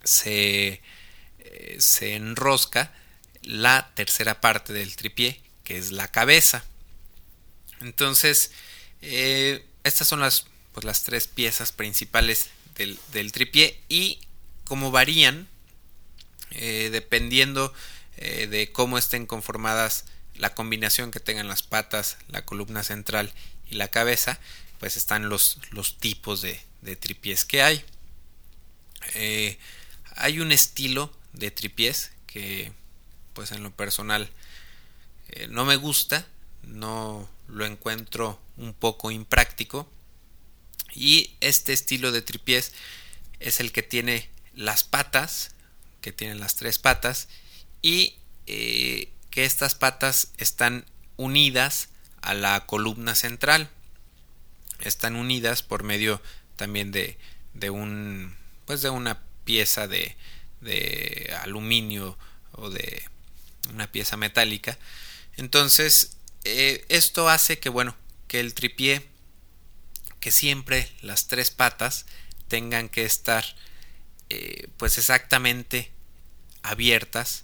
se, 0.03 0.79
se 1.79 2.13
enrosca 2.13 2.93
la 3.41 3.89
tercera 3.95 4.41
parte 4.41 4.73
del 4.73 4.95
tripié 4.95 5.41
que 5.63 5.79
es 5.79 5.91
la 5.91 6.07
cabeza. 6.07 6.63
Entonces, 7.79 8.51
estas 9.01 10.07
son 10.07 10.19
las, 10.19 10.45
pues, 10.71 10.83
las 10.83 11.01
tres 11.01 11.25
piezas 11.25 11.71
principales 11.71 12.51
del, 12.75 12.99
del 13.11 13.31
tripié 13.31 13.81
y 13.89 14.19
cómo 14.65 14.91
varían 14.91 15.47
eh, 16.51 16.89
dependiendo 16.91 17.73
eh, 18.21 18.47
de 18.47 18.71
cómo 18.71 18.97
estén 18.97 19.25
conformadas 19.25 20.05
la 20.35 20.53
combinación 20.53 21.11
que 21.11 21.19
tengan 21.19 21.47
las 21.47 21.63
patas, 21.63 22.17
la 22.27 22.45
columna 22.45 22.83
central 22.83 23.33
y 23.69 23.75
la 23.75 23.89
cabeza, 23.89 24.39
pues 24.79 24.95
están 24.95 25.27
los, 25.27 25.57
los 25.71 25.97
tipos 25.97 26.41
de, 26.41 26.61
de, 26.81 26.95
tripiés 26.95 27.45
que 27.45 27.63
hay. 27.63 27.83
Eh, 29.15 29.57
hay 30.15 30.39
un 30.39 30.51
estilo 30.51 31.11
de 31.33 31.51
tripiés 31.51 32.11
que 32.27 32.71
pues 33.33 33.51
en 33.51 33.63
lo 33.63 33.71
personal 33.71 34.29
no 35.49 35.65
me 35.65 35.77
gusta, 35.77 36.27
no 36.61 37.27
lo 37.47 37.65
encuentro 37.65 38.39
un 38.57 38.73
poco 38.73 39.09
impráctico 39.09 39.89
y 40.93 41.35
este 41.41 41.73
estilo 41.73 42.11
de 42.11 42.21
tripiés 42.21 42.73
es 43.39 43.59
el 43.59 43.71
que 43.71 43.81
tiene 43.81 44.29
las 44.53 44.83
patas, 44.83 45.51
que 46.01 46.11
tienen 46.11 46.39
las 46.39 46.55
tres 46.55 46.79
patas, 46.79 47.27
y 47.81 48.15
eh, 48.47 49.11
que 49.29 49.45
estas 49.45 49.75
patas 49.75 50.33
están 50.37 50.85
unidas 51.17 51.89
a 52.21 52.33
la 52.33 52.65
columna 52.65 53.15
central. 53.15 53.69
Están 54.79 55.15
unidas 55.15 55.63
por 55.63 55.83
medio 55.83 56.21
también 56.55 56.91
de, 56.91 57.17
de 57.53 57.69
un 57.69 58.35
pues 58.65 58.81
de 58.81 58.89
una 58.89 59.21
pieza 59.43 59.87
de, 59.87 60.15
de 60.61 61.35
aluminio 61.41 62.17
o 62.53 62.69
de 62.69 63.03
una 63.69 63.91
pieza 63.91 64.17
metálica. 64.17 64.77
Entonces, 65.37 66.17
eh, 66.43 66.85
esto 66.89 67.29
hace 67.29 67.59
que, 67.59 67.69
bueno, 67.69 67.95
que 68.27 68.39
el 68.39 68.53
tripié, 68.53 69.07
que 70.19 70.31
siempre 70.31 70.91
las 71.01 71.27
tres 71.27 71.51
patas 71.51 72.05
tengan 72.47 72.89
que 72.89 73.05
estar 73.05 73.43
eh, 74.29 74.67
pues 74.77 74.97
exactamente 74.97 75.91
abiertas 76.63 77.43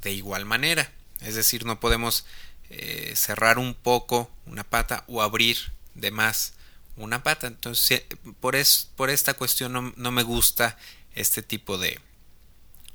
de 0.00 0.12
igual 0.12 0.44
manera. 0.44 0.92
Es 1.20 1.34
decir, 1.34 1.64
no 1.64 1.80
podemos 1.80 2.26
eh, 2.70 3.12
cerrar 3.14 3.58
un 3.58 3.74
poco 3.74 4.30
una 4.46 4.64
pata 4.64 5.04
o 5.06 5.22
abrir 5.22 5.72
de 5.94 6.10
más 6.10 6.54
una 6.96 7.22
pata. 7.22 7.46
Entonces, 7.46 8.02
por, 8.40 8.56
es, 8.56 8.90
por 8.96 9.10
esta 9.10 9.34
cuestión 9.34 9.94
no, 9.96 10.12
me 10.12 10.22
gusta 10.22 10.78
este 11.14 11.42
tipo 11.42 11.78
de, 11.78 11.98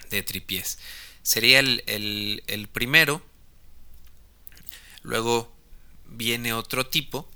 de 0.09 0.23
tripiés. 0.23 0.79
Sería 1.23 1.59
el, 1.59 1.83
el, 2.47 2.67
primero. 2.67 3.21
Luego 5.03 5.51
viene 6.05 6.53
otro 6.53 6.87
tipo, 6.87 7.29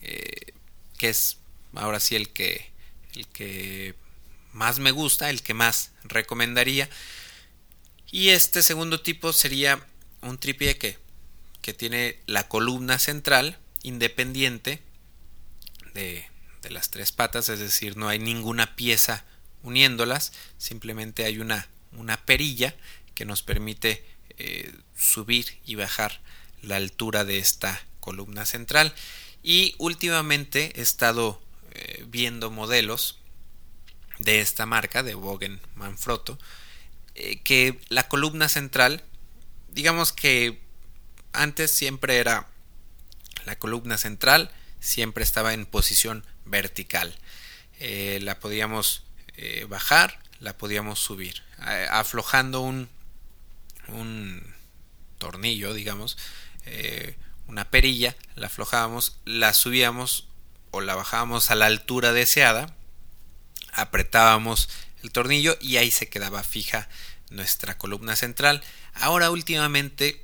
eh, 0.00 0.52
que 0.96 1.08
es 1.10 1.38
ahora 1.74 2.00
sí 2.00 2.16
el 2.16 2.30
que, 2.30 2.70
el 3.14 3.26
que 3.28 3.94
más 4.52 4.78
me 4.78 4.90
gusta, 4.90 5.30
el 5.30 5.42
que 5.42 5.54
más 5.54 5.92
recomendaría. 6.04 6.88
Y 8.10 8.30
este 8.30 8.62
segundo 8.62 9.00
tipo 9.00 9.32
sería 9.32 9.84
un 10.22 10.38
tripié 10.38 10.78
que, 10.78 10.98
que 11.62 11.72
tiene 11.74 12.18
la 12.26 12.48
columna 12.48 12.98
central 12.98 13.58
independiente 13.82 14.82
de, 15.94 16.26
de, 16.62 16.70
las 16.70 16.90
tres 16.90 17.12
patas, 17.12 17.48
es 17.48 17.60
decir, 17.60 17.96
no 17.96 18.08
hay 18.08 18.18
ninguna 18.18 18.76
pieza 18.76 19.24
uniéndolas, 19.62 20.32
simplemente 20.58 21.24
hay 21.24 21.38
una, 21.38 21.68
una 21.92 22.24
perilla 22.24 22.74
que 23.14 23.24
nos 23.24 23.42
permite 23.42 24.04
eh, 24.38 24.72
subir 24.96 25.58
y 25.66 25.74
bajar 25.74 26.20
la 26.62 26.76
altura 26.76 27.24
de 27.24 27.38
esta 27.38 27.84
columna 28.00 28.46
central. 28.46 28.94
Y 29.42 29.74
últimamente 29.78 30.72
he 30.76 30.82
estado 30.82 31.40
eh, 31.72 32.04
viendo 32.08 32.50
modelos 32.50 33.18
de 34.18 34.40
esta 34.40 34.66
marca, 34.66 35.02
de 35.02 35.14
Bogen 35.14 35.60
Manfrotto, 35.74 36.38
eh, 37.20 37.40
que 37.42 37.78
la 37.88 38.08
columna 38.08 38.48
central, 38.48 39.04
digamos 39.68 40.12
que 40.12 40.60
antes 41.32 41.70
siempre 41.70 42.16
era 42.16 42.48
la 43.44 43.58
columna 43.58 43.98
central, 43.98 44.50
siempre 44.80 45.22
estaba 45.22 45.52
en 45.52 45.66
posición 45.66 46.24
vertical. 46.46 47.14
Eh, 47.78 48.20
la 48.22 48.40
podíamos 48.40 49.04
eh, 49.36 49.66
bajar, 49.68 50.18
la 50.38 50.56
podíamos 50.56 50.98
subir, 50.98 51.42
aflojando 51.90 52.62
un, 52.62 52.88
un 53.88 54.54
tornillo, 55.18 55.74
digamos, 55.74 56.16
una 57.46 57.68
perilla, 57.70 58.16
la 58.34 58.46
aflojábamos, 58.46 59.18
la 59.26 59.52
subíamos 59.52 60.26
o 60.70 60.80
la 60.80 60.94
bajábamos 60.94 61.50
a 61.50 61.54
la 61.54 61.66
altura 61.66 62.12
deseada 62.12 62.74
apretábamos 63.72 64.68
el 65.02 65.12
tornillo 65.12 65.56
y 65.60 65.76
ahí 65.76 65.90
se 65.90 66.08
quedaba 66.08 66.42
fija 66.42 66.88
nuestra 67.30 67.78
columna 67.78 68.16
central. 68.16 68.62
Ahora 68.94 69.30
últimamente 69.30 70.22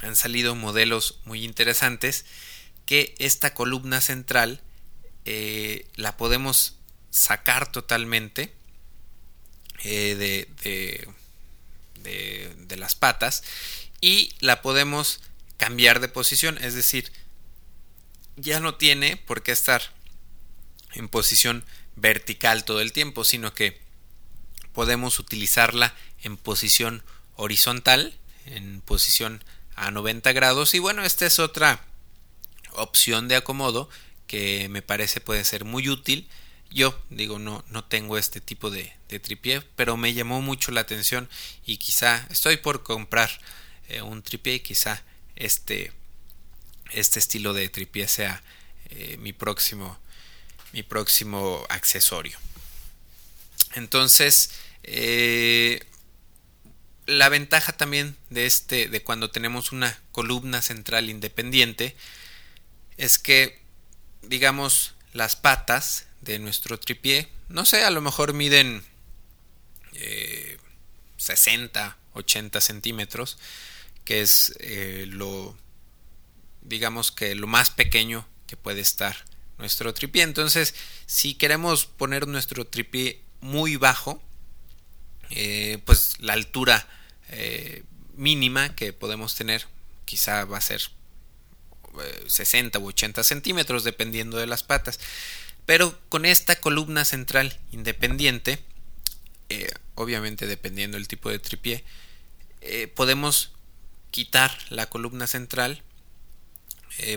han 0.00 0.16
salido 0.16 0.54
modelos 0.54 1.20
muy 1.24 1.44
interesantes 1.44 2.26
que 2.86 3.14
esta 3.18 3.54
columna 3.54 4.00
central 4.00 4.60
eh, 5.24 5.86
la 5.94 6.16
podemos 6.16 6.76
sacar 7.10 7.70
totalmente 7.70 8.52
eh, 9.84 10.16
de, 10.16 11.08
de, 12.02 12.54
de 12.66 12.76
las 12.76 12.94
patas 12.94 13.44
y 14.00 14.34
la 14.40 14.62
podemos 14.62 15.20
cambiar 15.56 16.00
de 16.00 16.08
posición, 16.08 16.58
es 16.58 16.74
decir, 16.74 17.12
ya 18.36 18.58
no 18.58 18.74
tiene 18.74 19.16
por 19.16 19.42
qué 19.42 19.52
estar 19.52 19.82
en 20.94 21.08
posición 21.08 21.64
vertical 21.94 22.64
todo 22.64 22.80
el 22.80 22.92
tiempo, 22.92 23.24
sino 23.24 23.54
que 23.54 23.81
podemos 24.72 25.18
utilizarla 25.18 25.94
en 26.22 26.36
posición 26.36 27.02
horizontal, 27.36 28.14
en 28.46 28.80
posición 28.80 29.42
a 29.76 29.90
90 29.90 30.32
grados. 30.32 30.74
Y 30.74 30.78
bueno, 30.78 31.04
esta 31.04 31.26
es 31.26 31.38
otra 31.38 31.84
opción 32.72 33.28
de 33.28 33.36
acomodo 33.36 33.88
que 34.26 34.68
me 34.68 34.82
parece 34.82 35.20
puede 35.20 35.44
ser 35.44 35.64
muy 35.64 35.88
útil. 35.88 36.28
Yo 36.70 36.98
digo, 37.10 37.38
no, 37.38 37.64
no 37.68 37.84
tengo 37.84 38.16
este 38.16 38.40
tipo 38.40 38.70
de, 38.70 38.92
de 39.08 39.20
tripié, 39.20 39.60
pero 39.76 39.96
me 39.96 40.14
llamó 40.14 40.40
mucho 40.40 40.72
la 40.72 40.80
atención 40.80 41.28
y 41.66 41.76
quizá 41.76 42.26
estoy 42.30 42.56
por 42.56 42.82
comprar 42.82 43.30
eh, 43.88 44.00
un 44.00 44.22
tripié 44.22 44.54
y 44.54 44.60
quizá 44.60 45.02
este, 45.36 45.92
este 46.92 47.18
estilo 47.18 47.52
de 47.52 47.68
tripié 47.68 48.08
sea 48.08 48.42
eh, 48.90 49.16
mi 49.18 49.32
próximo 49.32 49.98
mi 50.72 50.82
próximo 50.82 51.64
accesorio. 51.68 52.38
Entonces, 53.74 54.50
eh, 54.82 55.80
la 57.06 57.28
ventaja 57.28 57.72
también 57.72 58.16
de 58.30 58.46
este, 58.46 58.88
de 58.88 59.02
cuando 59.02 59.30
tenemos 59.30 59.72
una 59.72 59.98
columna 60.12 60.62
central 60.62 61.10
independiente, 61.10 61.96
es 62.96 63.18
que, 63.18 63.60
digamos, 64.22 64.94
las 65.12 65.36
patas 65.36 66.06
de 66.20 66.38
nuestro 66.38 66.78
tripié, 66.78 67.28
no 67.48 67.64
sé, 67.64 67.84
a 67.84 67.90
lo 67.90 68.00
mejor 68.00 68.32
miden 68.32 68.84
60, 71.16 71.86
eh, 71.86 72.02
80 72.14 72.60
centímetros, 72.60 73.38
que 74.04 74.22
es 74.22 74.54
eh, 74.60 75.06
lo, 75.08 75.56
digamos 76.62 77.12
que 77.12 77.34
lo 77.34 77.46
más 77.46 77.70
pequeño 77.70 78.26
que 78.46 78.56
puede 78.56 78.80
estar 78.80 79.16
nuestro 79.58 79.92
tripié. 79.94 80.22
Entonces, 80.22 80.74
si 81.06 81.34
queremos 81.34 81.86
poner 81.86 82.26
nuestro 82.26 82.66
tripié 82.66 83.20
muy 83.42 83.76
bajo, 83.76 84.22
eh, 85.28 85.78
pues 85.84 86.14
la 86.20 86.32
altura 86.32 86.88
eh, 87.28 87.84
mínima 88.16 88.74
que 88.74 88.94
podemos 88.94 89.34
tener 89.34 89.66
quizá 90.06 90.46
va 90.46 90.56
a 90.56 90.62
ser 90.62 90.80
60 92.26 92.78
u 92.78 92.86
80 92.86 93.22
centímetros 93.22 93.84
dependiendo 93.84 94.38
de 94.38 94.46
las 94.46 94.62
patas. 94.62 94.98
Pero 95.66 95.98
con 96.08 96.24
esta 96.24 96.56
columna 96.56 97.04
central 97.04 97.60
independiente, 97.70 98.58
eh, 99.50 99.70
obviamente 99.94 100.46
dependiendo 100.46 100.96
del 100.96 101.08
tipo 101.08 101.28
de 101.28 101.38
tripié, 101.38 101.84
podemos 102.94 103.52
quitar 104.10 104.56
la 104.70 104.88
columna 104.88 105.26
central, 105.26 105.82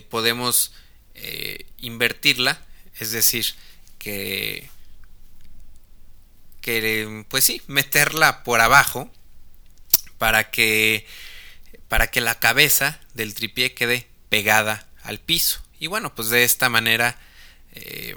podemos 0.10 0.74
eh, 1.18 1.66
invertirla, 1.80 2.60
es 3.00 3.12
decir, 3.12 3.46
que, 4.00 4.70
que, 6.66 7.24
pues 7.30 7.44
sí, 7.44 7.62
meterla 7.68 8.44
por 8.44 8.60
abajo 8.60 9.08
para 10.18 10.50
que, 10.50 11.06
para 11.88 12.08
que 12.08 12.22
la 12.22 12.40
cabeza 12.40 13.00
del 13.14 13.36
tripié 13.36 13.76
quede 13.76 14.08
pegada 14.30 14.88
al 15.04 15.20
piso. 15.20 15.62
Y 15.80 15.86
bueno, 15.86 16.16
pues 16.16 16.30
de 16.30 16.44
esta 16.44 16.68
manera 16.70 17.20
eh, 17.74 18.16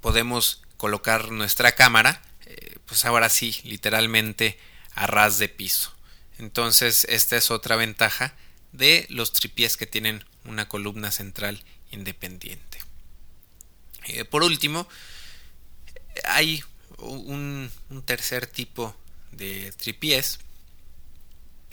podemos 0.00 0.62
colocar 0.78 1.32
nuestra 1.32 1.72
cámara, 1.72 2.22
eh, 2.46 2.76
pues 2.86 3.04
ahora 3.04 3.28
sí, 3.28 3.60
literalmente 3.64 4.58
a 4.94 5.06
ras 5.06 5.36
de 5.36 5.50
piso. 5.50 5.94
Entonces, 6.38 7.04
esta 7.10 7.36
es 7.36 7.50
otra 7.50 7.76
ventaja 7.76 8.34
de 8.72 9.04
los 9.10 9.34
tripiés 9.34 9.76
que 9.76 9.86
tienen 9.86 10.24
una 10.46 10.66
columna 10.66 11.10
central 11.10 11.62
independiente. 11.90 12.78
Eh, 14.06 14.24
por 14.24 14.44
último, 14.44 14.88
hay 16.24 16.64
un, 16.98 17.70
tercer 18.04 18.46
tipo 18.46 18.94
de 19.32 19.72
tripiés 19.72 20.38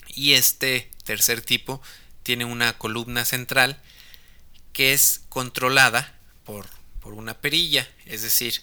y 0.08 0.32
este 0.32 0.90
tercer 1.04 1.42
tipo 1.42 1.80
tiene 2.22 2.44
una 2.44 2.78
columna 2.78 3.24
central 3.24 3.80
que 4.72 4.92
es 4.92 5.22
controlada 5.28 6.18
por, 6.44 6.66
por 7.00 7.14
una 7.14 7.40
perilla, 7.40 7.88
es 8.06 8.22
decir, 8.22 8.62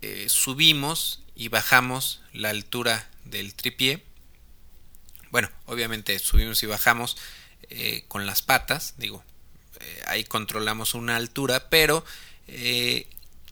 eh, 0.00 0.26
subimos 0.28 1.22
y 1.34 1.48
bajamos 1.48 2.22
la 2.32 2.50
altura 2.50 3.08
del 3.24 3.54
tripié. 3.54 4.04
Bueno, 5.30 5.50
obviamente 5.66 6.18
subimos 6.18 6.62
y 6.62 6.66
bajamos 6.66 7.16
eh, 7.70 8.04
con 8.08 8.26
las 8.26 8.42
patas, 8.42 8.94
digo, 8.96 9.22
eh, 9.80 10.02
ahí 10.06 10.24
controlamos 10.24 10.94
una 10.94 11.16
altura, 11.16 11.68
pero 11.68 12.04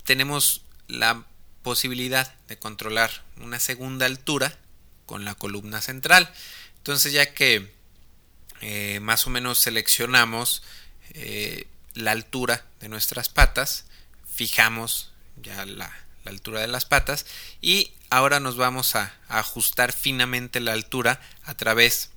tenemos 0.05 0.63
la 0.89 1.27
posibilidad 1.67 2.33
de 2.47 2.61
controlar 2.61 3.25
una 3.39 3.59
segunda 3.59 4.07
altura 4.07 4.57
con 5.05 5.25
la 5.25 5.35
columna 5.35 5.81
central. 5.81 6.33
Entonces 6.77 7.13
ya 7.13 7.35
que 7.35 7.75
eh, 8.61 9.01
más 9.01 9.27
o 9.27 9.31
menos 9.31 9.59
seleccionamos 9.59 10.63
la 11.95 12.13
altura 12.13 12.65
de 12.79 12.89
nuestras 12.89 13.29
patas, 13.29 13.87
fijamos 14.33 15.11
ya 15.43 15.67
la, 15.67 15.93
altura 16.25 16.61
de 16.61 16.69
las 16.69 16.85
patas 16.85 17.27
y 17.61 17.93
ahora 18.11 18.39
nos 18.39 18.57
vamos 18.57 18.95
a, 18.95 19.15
a 19.29 19.41
ajustar 19.41 19.93
finamente 19.93 20.61
la 20.61 20.73
altura 20.73 21.21
a 21.43 21.55
través 21.55 22.11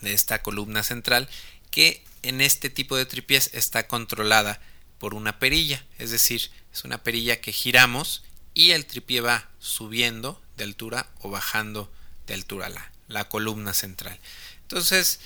de 0.00 0.14
esta 0.14 0.40
columna 0.42 0.82
central 0.82 1.28
que 1.70 2.02
en 2.22 2.40
este 2.40 2.70
tipo 2.70 2.96
de 2.96 3.04
tripiés 3.04 3.50
está 3.52 3.88
controlada 3.88 4.60
por 4.98 5.14
una 5.14 5.38
perilla, 5.38 5.84
es 5.98 6.10
decir, 6.10 6.50
es 6.72 6.84
una 6.84 7.02
perilla 7.02 7.40
que 7.40 7.52
giramos 7.52 8.24
y 8.58 8.72
el 8.72 8.84
tripié 8.90 9.20
va 9.22 9.46
subiendo 9.60 10.42
de 10.56 10.64
altura 10.64 11.06
o 11.22 11.30
bajando 11.30 11.86
de 12.26 12.34
altura 12.34 12.68
la, 12.68 12.90
la 13.06 13.28
columna 13.28 13.72
central. 13.72 14.18
Entonces, 14.62 15.20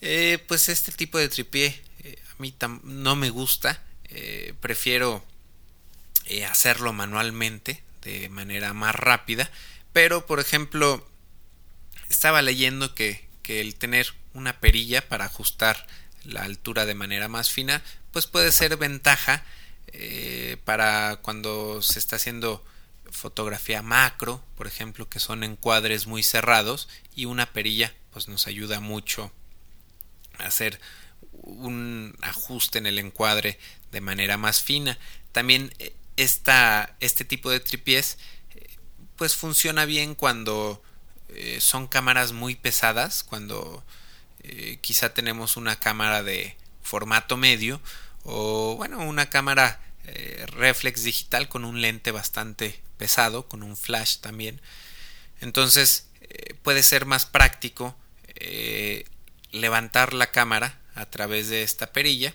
Eh, 0.00 0.38
pues 0.46 0.68
este 0.68 0.92
tipo 0.92 1.18
de 1.18 1.28
tripié 1.28 1.74
eh, 2.04 2.22
a 2.30 2.40
mí 2.42 2.54
no 2.84 3.16
me 3.16 3.30
gusta. 3.30 3.82
prefiero 4.60 5.24
hacerlo 6.48 6.92
manualmente 6.92 7.82
de 8.02 8.28
manera 8.28 8.72
más 8.72 8.94
rápida. 8.94 9.50
Pero, 9.92 10.26
por 10.26 10.38
ejemplo, 10.38 11.04
estaba 12.08 12.40
leyendo 12.42 12.94
que, 12.94 13.26
que 13.42 13.60
el 13.60 13.74
tener 13.74 14.06
una 14.34 14.60
perilla 14.60 15.00
para 15.08 15.24
ajustar 15.24 15.86
la 16.24 16.42
altura 16.42 16.86
de 16.86 16.94
manera 16.94 17.28
más 17.28 17.50
fina, 17.50 17.82
pues 18.12 18.26
puede 18.26 18.52
ser 18.52 18.76
ventaja 18.76 19.44
eh, 19.92 20.56
para 20.64 21.16
cuando 21.22 21.82
se 21.82 21.98
está 21.98 22.16
haciendo 22.16 22.64
fotografía 23.10 23.82
macro, 23.82 24.42
por 24.56 24.66
ejemplo, 24.66 25.08
que 25.08 25.20
son 25.20 25.44
encuadres 25.44 26.06
muy 26.06 26.22
cerrados 26.22 26.88
y 27.14 27.24
una 27.24 27.52
perilla 27.52 27.94
pues 28.10 28.28
nos 28.28 28.46
ayuda 28.46 28.80
mucho 28.80 29.32
a 30.38 30.46
hacer 30.46 30.80
un 31.32 32.16
ajuste 32.20 32.78
en 32.78 32.86
el 32.86 32.98
encuadre 32.98 33.58
de 33.90 34.00
manera 34.00 34.36
más 34.36 34.60
fina. 34.62 34.98
También 35.32 35.72
eh, 35.78 35.94
esta, 36.16 36.96
este 37.00 37.24
tipo 37.24 37.50
de 37.50 37.60
tripiés 37.60 38.18
eh, 38.54 38.76
pues 39.16 39.36
funciona 39.36 39.84
bien 39.84 40.14
cuando 40.14 40.82
son 41.60 41.88
cámaras 41.88 42.32
muy 42.32 42.56
pesadas, 42.56 43.22
cuando 43.22 43.84
quizá 44.80 45.12
tenemos 45.12 45.58
una 45.58 45.78
cámara 45.78 46.22
de 46.22 46.56
formato 46.82 47.36
medio 47.36 47.82
o 48.30 48.76
bueno, 48.76 48.98
una 48.98 49.30
cámara 49.30 49.80
eh, 50.04 50.44
reflex 50.48 51.02
digital 51.02 51.48
con 51.48 51.64
un 51.64 51.80
lente 51.80 52.10
bastante 52.10 52.78
pesado, 52.98 53.48
con 53.48 53.62
un 53.62 53.74
flash 53.74 54.18
también. 54.18 54.60
Entonces 55.40 56.08
eh, 56.20 56.54
puede 56.62 56.82
ser 56.82 57.06
más 57.06 57.24
práctico 57.24 57.96
eh, 58.34 59.06
levantar 59.50 60.12
la 60.12 60.30
cámara 60.30 60.78
a 60.94 61.06
través 61.06 61.48
de 61.48 61.62
esta 61.62 61.90
perilla 61.92 62.34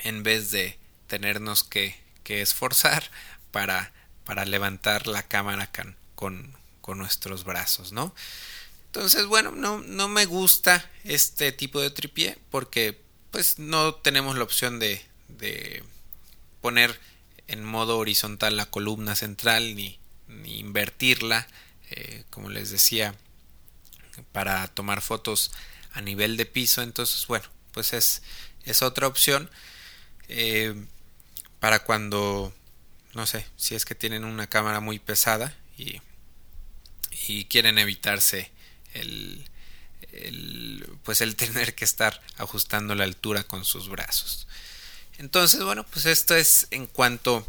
en 0.00 0.22
vez 0.22 0.50
de 0.50 0.78
tenernos 1.06 1.64
que, 1.64 2.00
esforzar 2.24 3.10
para, 3.50 3.92
para, 4.24 4.46
levantar 4.46 5.06
la 5.06 5.22
cámara 5.22 5.70
con, 6.14 6.56
con, 6.80 6.98
nuestros 6.98 7.44
brazos, 7.44 7.92
¿no? 7.92 8.14
Entonces, 8.86 9.26
bueno, 9.26 9.52
no, 9.52 9.80
no 9.80 10.08
me 10.08 10.24
gusta 10.24 10.90
este 11.04 11.52
tipo 11.52 11.80
de 11.80 11.90
tripié 11.90 12.38
porque 12.50 13.02
pues 13.32 13.58
no 13.58 13.94
tenemos 13.94 14.36
la 14.36 14.44
opción 14.44 14.78
de, 14.78 15.02
de 15.26 15.82
poner 16.60 17.00
en 17.48 17.64
modo 17.64 17.98
horizontal 17.98 18.56
la 18.56 18.66
columna 18.66 19.16
central 19.16 19.74
ni, 19.74 19.98
ni 20.28 20.60
invertirla 20.60 21.48
eh, 21.90 22.24
como 22.30 22.50
les 22.50 22.70
decía 22.70 23.16
para 24.30 24.68
tomar 24.68 25.00
fotos 25.00 25.50
a 25.94 26.02
nivel 26.02 26.36
de 26.36 26.46
piso. 26.46 26.82
Entonces 26.82 27.26
bueno 27.26 27.46
pues 27.72 27.94
es, 27.94 28.22
es 28.64 28.82
otra 28.82 29.06
opción 29.06 29.50
eh, 30.28 30.74
para 31.58 31.84
cuando 31.84 32.54
no 33.14 33.26
sé 33.26 33.46
si 33.56 33.74
es 33.74 33.84
que 33.84 33.94
tienen 33.94 34.24
una 34.24 34.46
cámara 34.46 34.80
muy 34.80 34.98
pesada 34.98 35.56
y, 35.78 36.02
y 37.26 37.46
quieren 37.46 37.78
evitarse 37.78 38.50
el, 38.92 39.46
el, 40.12 40.86
pues 41.02 41.20
el 41.20 41.36
tener 41.36 41.74
que 41.74 41.84
estar 41.84 42.20
ajustando 42.36 42.94
la 42.94 43.04
altura 43.04 43.44
con 43.44 43.64
sus 43.64 43.88
brazos. 43.88 44.46
Entonces, 45.18 45.62
bueno, 45.62 45.84
pues 45.84 46.06
esto 46.06 46.34
es 46.34 46.66
en 46.70 46.86
cuanto 46.86 47.46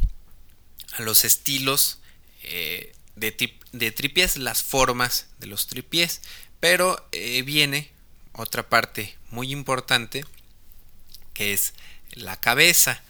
a 0.93 1.02
los 1.02 1.26
estilos 1.26 1.99
eh, 2.43 2.93
de, 3.15 3.58
de 3.71 3.91
tripiés, 3.91 4.38
las 4.38 4.63
formas 4.63 5.28
de 5.39 5.47
los 5.47 5.67
tripiés. 5.67 6.21
Pero 6.60 7.08
eh, 7.12 7.41
viene 7.41 7.91
otra 8.34 8.69
parte 8.69 9.17
muy 9.30 9.52
importante 9.52 10.26
que 11.34 11.54
es 11.54 11.73
la 12.12 12.39
cabeza. 12.39 13.02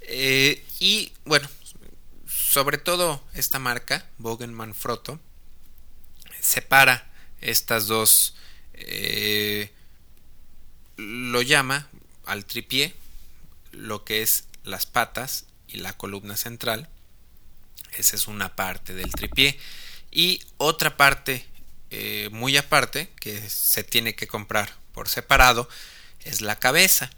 Eh, 0.00 0.64
y 0.78 1.12
bueno, 1.24 1.48
sobre 2.28 2.78
todo 2.78 3.22
esta 3.34 3.58
marca, 3.58 4.06
Bogenman 4.18 4.74
Frotto, 4.74 5.20
separa 6.40 7.10
estas 7.40 7.86
dos 7.86 8.35
eh, 8.76 9.70
lo 10.96 11.42
llama 11.42 11.88
al 12.24 12.44
tripié 12.44 12.94
lo 13.72 14.04
que 14.04 14.22
es 14.22 14.44
las 14.64 14.86
patas 14.86 15.44
y 15.68 15.78
la 15.78 15.92
columna 15.92 16.36
central. 16.36 16.88
Esa 17.92 18.16
es 18.16 18.26
una 18.26 18.56
parte 18.56 18.94
del 18.94 19.12
tripié. 19.12 19.58
Y 20.10 20.40
otra 20.56 20.96
parte 20.96 21.46
eh, 21.90 22.28
muy 22.32 22.56
aparte 22.56 23.10
que 23.20 23.48
se 23.48 23.84
tiene 23.84 24.14
que 24.14 24.26
comprar 24.26 24.74
por 24.92 25.08
separado 25.08 25.68
es 26.24 26.40
la 26.40 26.58
cabeza. 26.58 27.10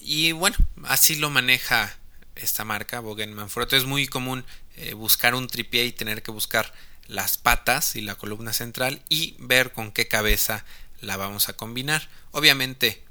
Y 0.00 0.32
bueno, 0.32 0.56
así 0.84 1.16
lo 1.16 1.30
maneja 1.30 1.96
esta 2.36 2.64
marca, 2.64 3.00
Bogen 3.00 3.32
Manfrotto. 3.34 3.76
Es 3.76 3.84
muy 3.84 4.06
común 4.06 4.44
eh, 4.76 4.92
buscar 4.94 5.34
un 5.34 5.48
tripié 5.48 5.86
y 5.86 5.92
tener 5.92 6.22
que 6.22 6.30
buscar 6.30 6.72
las 7.08 7.38
patas 7.38 7.96
y 7.96 8.00
la 8.00 8.16
columna 8.16 8.52
central 8.52 9.02
y 9.08 9.34
ver 9.38 9.72
con 9.72 9.92
qué 9.92 10.08
cabeza 10.08 10.64
la 11.00 11.16
vamos 11.16 11.48
a 11.48 11.54
combinar. 11.54 12.08
Obviamente 12.32 12.88
eh, 12.88 13.02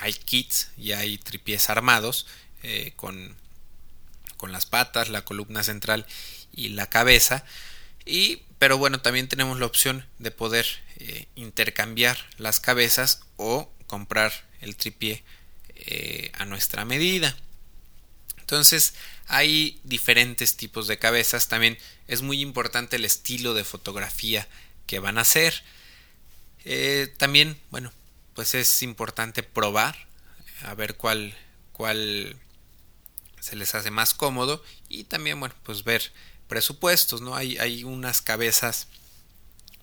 hay 0.00 0.12
kits 0.12 0.70
y 0.76 0.92
hay 0.92 1.18
tripiés 1.18 1.70
armados 1.70 2.26
eh, 2.62 2.92
con, 2.96 3.36
con 4.36 4.52
las 4.52 4.66
patas, 4.66 5.08
la 5.08 5.24
columna 5.24 5.62
central 5.62 6.06
y 6.52 6.70
la 6.70 6.88
cabeza. 6.88 7.44
Y, 8.04 8.42
pero 8.58 8.78
bueno, 8.78 9.00
también 9.00 9.28
tenemos 9.28 9.58
la 9.58 9.66
opción 9.66 10.06
de 10.18 10.30
poder 10.30 10.66
eh, 10.96 11.26
intercambiar 11.34 12.18
las 12.38 12.60
cabezas 12.60 13.22
o 13.36 13.72
comprar 13.86 14.32
el 14.60 14.76
tripié 14.76 15.24
a 16.34 16.44
nuestra 16.44 16.84
medida. 16.84 17.34
Entonces 18.50 18.94
hay 19.28 19.80
diferentes 19.84 20.56
tipos 20.56 20.88
de 20.88 20.98
cabezas. 20.98 21.46
También 21.46 21.78
es 22.08 22.20
muy 22.20 22.40
importante 22.40 22.96
el 22.96 23.04
estilo 23.04 23.54
de 23.54 23.62
fotografía 23.62 24.48
que 24.88 24.98
van 24.98 25.18
a 25.18 25.20
hacer. 25.20 25.62
Eh, 26.64 27.14
también, 27.16 27.60
bueno, 27.70 27.92
pues 28.34 28.56
es 28.56 28.82
importante 28.82 29.44
probar 29.44 30.08
a 30.64 30.74
ver 30.74 30.96
cuál, 30.96 31.32
cuál 31.72 32.34
se 33.38 33.54
les 33.54 33.76
hace 33.76 33.92
más 33.92 34.14
cómodo 34.14 34.64
y 34.88 35.04
también, 35.04 35.38
bueno, 35.38 35.54
pues 35.62 35.84
ver 35.84 36.12
presupuestos, 36.48 37.20
¿no? 37.20 37.36
Hay, 37.36 37.56
hay 37.58 37.84
unas 37.84 38.20
cabezas 38.20 38.88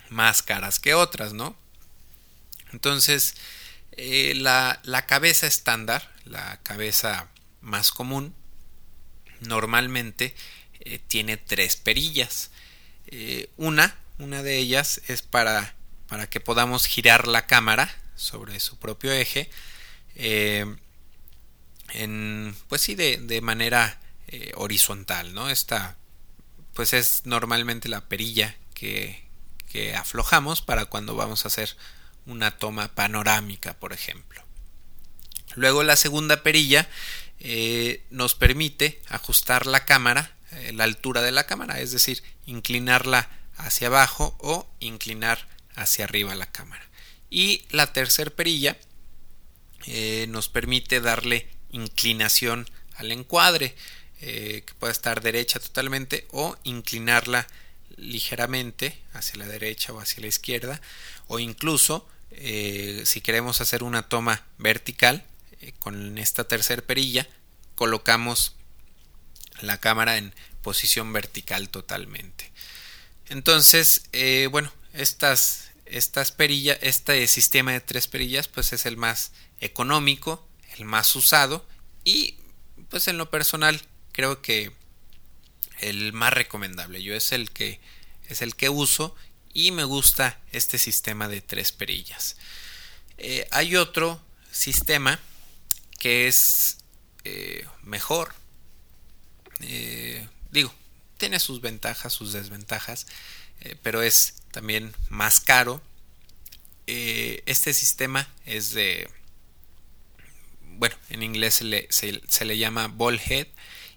más 0.09 0.43
caras 0.43 0.77
que 0.79 0.93
otras, 0.93 1.31
¿no? 1.31 1.55
Entonces, 2.73 3.35
eh, 3.93 4.33
la, 4.35 4.81
la 4.83 5.05
cabeza 5.05 5.47
estándar, 5.47 6.13
la 6.25 6.59
cabeza 6.63 7.29
más 7.61 7.93
común, 7.93 8.35
normalmente 9.41 10.33
eh, 10.79 10.99
tiene 11.07 11.37
tres 11.37 11.77
perillas. 11.77 12.51
Eh, 13.07 13.49
una, 13.57 13.95
una 14.19 14.43
de 14.43 14.57
ellas 14.57 15.01
es 15.07 15.21
para, 15.21 15.75
para 16.07 16.29
que 16.29 16.39
podamos 16.39 16.85
girar 16.85 17.27
la 17.27 17.47
cámara 17.47 17.95
sobre 18.15 18.59
su 18.59 18.77
propio 18.77 19.11
eje. 19.11 19.49
Eh, 20.15 20.65
en, 21.93 22.55
pues 22.67 22.81
sí, 22.81 22.95
de, 22.95 23.17
de 23.17 23.41
manera 23.41 23.99
horizontal, 24.55 25.33
¿no? 25.33 25.49
Esta, 25.49 25.95
pues 26.73 26.91
es 26.91 27.25
normalmente 27.25 27.87
la 27.87 28.09
perilla 28.09 28.57
que, 28.73 29.23
que 29.69 29.95
aflojamos 29.95 30.61
para 30.61 30.85
cuando 30.85 31.15
vamos 31.15 31.45
a 31.45 31.47
hacer 31.47 31.77
una 32.25 32.57
toma 32.57 32.93
panorámica, 32.93 33.79
por 33.79 33.93
ejemplo. 33.93 34.43
Luego 35.55 35.83
la 35.83 35.95
segunda 35.95 36.43
perilla 36.43 36.89
eh, 37.49 38.03
nos 38.09 38.35
permite 38.35 38.99
ajustar 39.07 39.67
la 39.67 39.85
cámara, 39.85 40.35
eh, 40.51 40.73
la 40.73 40.83
altura 40.83 41.21
de 41.21 41.31
la 41.31 41.45
cámara, 41.45 41.79
es 41.79 41.93
decir, 41.93 42.21
inclinarla 42.45 43.29
hacia 43.55 43.87
abajo 43.87 44.35
o 44.41 44.67
inclinar 44.81 45.47
hacia 45.73 46.03
arriba 46.03 46.35
la 46.35 46.51
cámara. 46.51 46.85
Y 47.29 47.63
la 47.69 47.93
tercer 47.93 48.35
perilla 48.35 48.75
eh, 49.85 50.25
nos 50.27 50.49
permite 50.49 50.99
darle 50.99 51.47
inclinación 51.71 52.69
al 52.97 53.13
encuadre, 53.13 53.75
que 54.19 54.73
puede 54.79 54.91
estar 54.91 55.21
derecha 55.21 55.59
totalmente 55.59 56.27
o 56.31 56.57
inclinarla 56.63 57.47
ligeramente 57.95 58.99
hacia 59.13 59.37
la 59.37 59.47
derecha 59.47 59.93
o 59.93 60.01
hacia 60.01 60.21
la 60.21 60.27
izquierda 60.27 60.81
o 61.27 61.37
incluso 61.37 62.09
si 63.03 63.21
queremos 63.21 63.61
hacer 63.61 63.83
una 63.83 64.09
toma 64.09 64.43
vertical 64.57 65.23
con 65.77 66.17
esta 66.17 66.45
tercer 66.45 66.83
perilla 66.83 67.27
colocamos 67.77 68.55
la 69.61 69.79
cámara 69.79 70.17
en 70.17 70.33
posición 70.61 71.13
vertical 71.13 71.69
totalmente. 71.69 72.51
Entonces, 73.29 74.03
eh, 74.11 74.49
bueno, 74.51 74.73
estas, 74.93 75.69
estas 75.85 76.31
perillas, 76.31 76.79
este 76.81 77.25
sistema 77.27 77.71
de 77.71 77.79
tres 77.79 78.07
perillas, 78.07 78.47
pues 78.47 78.73
es 78.73 78.85
el 78.85 78.97
más 78.97 79.31
económico, 79.59 80.45
el 80.77 80.85
más 80.85 81.15
usado 81.15 81.65
y 82.03 82.35
pues 82.89 83.07
en 83.07 83.17
lo 83.17 83.29
personal 83.29 83.81
creo 84.11 84.41
que 84.41 84.71
el 85.79 86.13
más 86.13 86.33
recomendable. 86.33 87.03
Yo 87.03 87.13
es 87.13 87.31
el 87.31 87.51
que 87.51 87.79
es 88.27 88.41
el 88.41 88.55
que 88.55 88.69
uso 88.69 89.15
y 89.53 89.71
me 89.71 89.83
gusta 89.83 90.41
este 90.51 90.79
sistema 90.79 91.27
de 91.27 91.41
tres 91.41 91.71
perillas. 91.71 92.37
Eh, 93.17 93.47
hay 93.51 93.75
otro 93.75 94.21
sistema 94.51 95.19
que 95.99 96.27
es 96.27 96.77
eh, 97.27 97.67
mejor. 97.83 98.33
digo, 100.51 100.73
tiene 101.17 101.39
sus 101.39 101.61
ventajas, 101.61 102.13
sus 102.13 102.33
desventajas, 102.33 103.07
pero 103.81 104.01
es 104.01 104.35
también 104.51 104.93
más 105.09 105.39
caro. 105.39 105.81
este 106.85 107.73
sistema 107.73 108.29
es 108.45 108.71
de 108.71 109.09
bueno, 110.77 110.95
en 111.09 111.23
inglés 111.23 111.55
se 111.55 111.63
le, 111.63 111.87
se, 111.89 112.45
le 112.45 112.57
llama 112.57 112.87
ball 112.87 113.19
head 113.19 113.47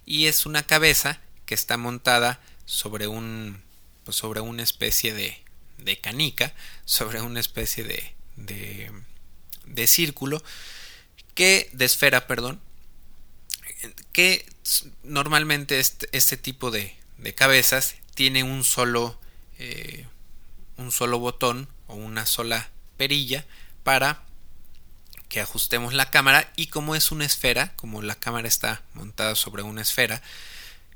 y 0.05 0.25
es 0.25 0.45
una 0.45 0.63
cabeza 0.63 1.19
que 1.45 1.53
está 1.53 1.77
montada 1.77 2.41
sobre 2.65 3.07
un 3.07 3.61
pues 4.03 4.17
sobre 4.17 4.41
una 4.41 4.63
especie 4.63 5.13
de, 5.13 5.37
de 5.77 5.99
canica, 5.99 6.53
sobre 6.85 7.21
una 7.21 7.39
especie 7.39 7.83
de, 7.83 8.15
de, 8.35 8.91
de 9.65 9.87
círculo 9.87 10.43
que 11.35 11.69
de 11.73 11.85
esfera, 11.85 12.25
perdón, 12.25 12.59
que 14.11 14.45
normalmente 15.03 15.79
este, 15.79 16.07
este 16.11 16.37
tipo 16.37 16.71
de, 16.71 16.95
cabezas 17.35 17.95
tiene 18.15 18.43
un 18.43 18.63
solo 18.63 19.19
eh, 19.59 20.05
un 20.77 20.91
solo 20.91 21.19
botón 21.19 21.67
o 21.87 21.95
una 21.95 22.25
sola 22.25 22.69
perilla 22.97 23.45
para 23.83 24.23
que 25.29 25.39
ajustemos 25.39 25.93
la 25.93 26.09
cámara 26.09 26.51
y 26.55 26.67
como 26.67 26.95
es 26.95 27.11
una 27.11 27.25
esfera, 27.25 27.73
como 27.75 28.01
la 28.01 28.15
cámara 28.15 28.47
está 28.47 28.81
montada 28.93 29.35
sobre 29.35 29.63
una 29.63 29.81
esfera, 29.81 30.21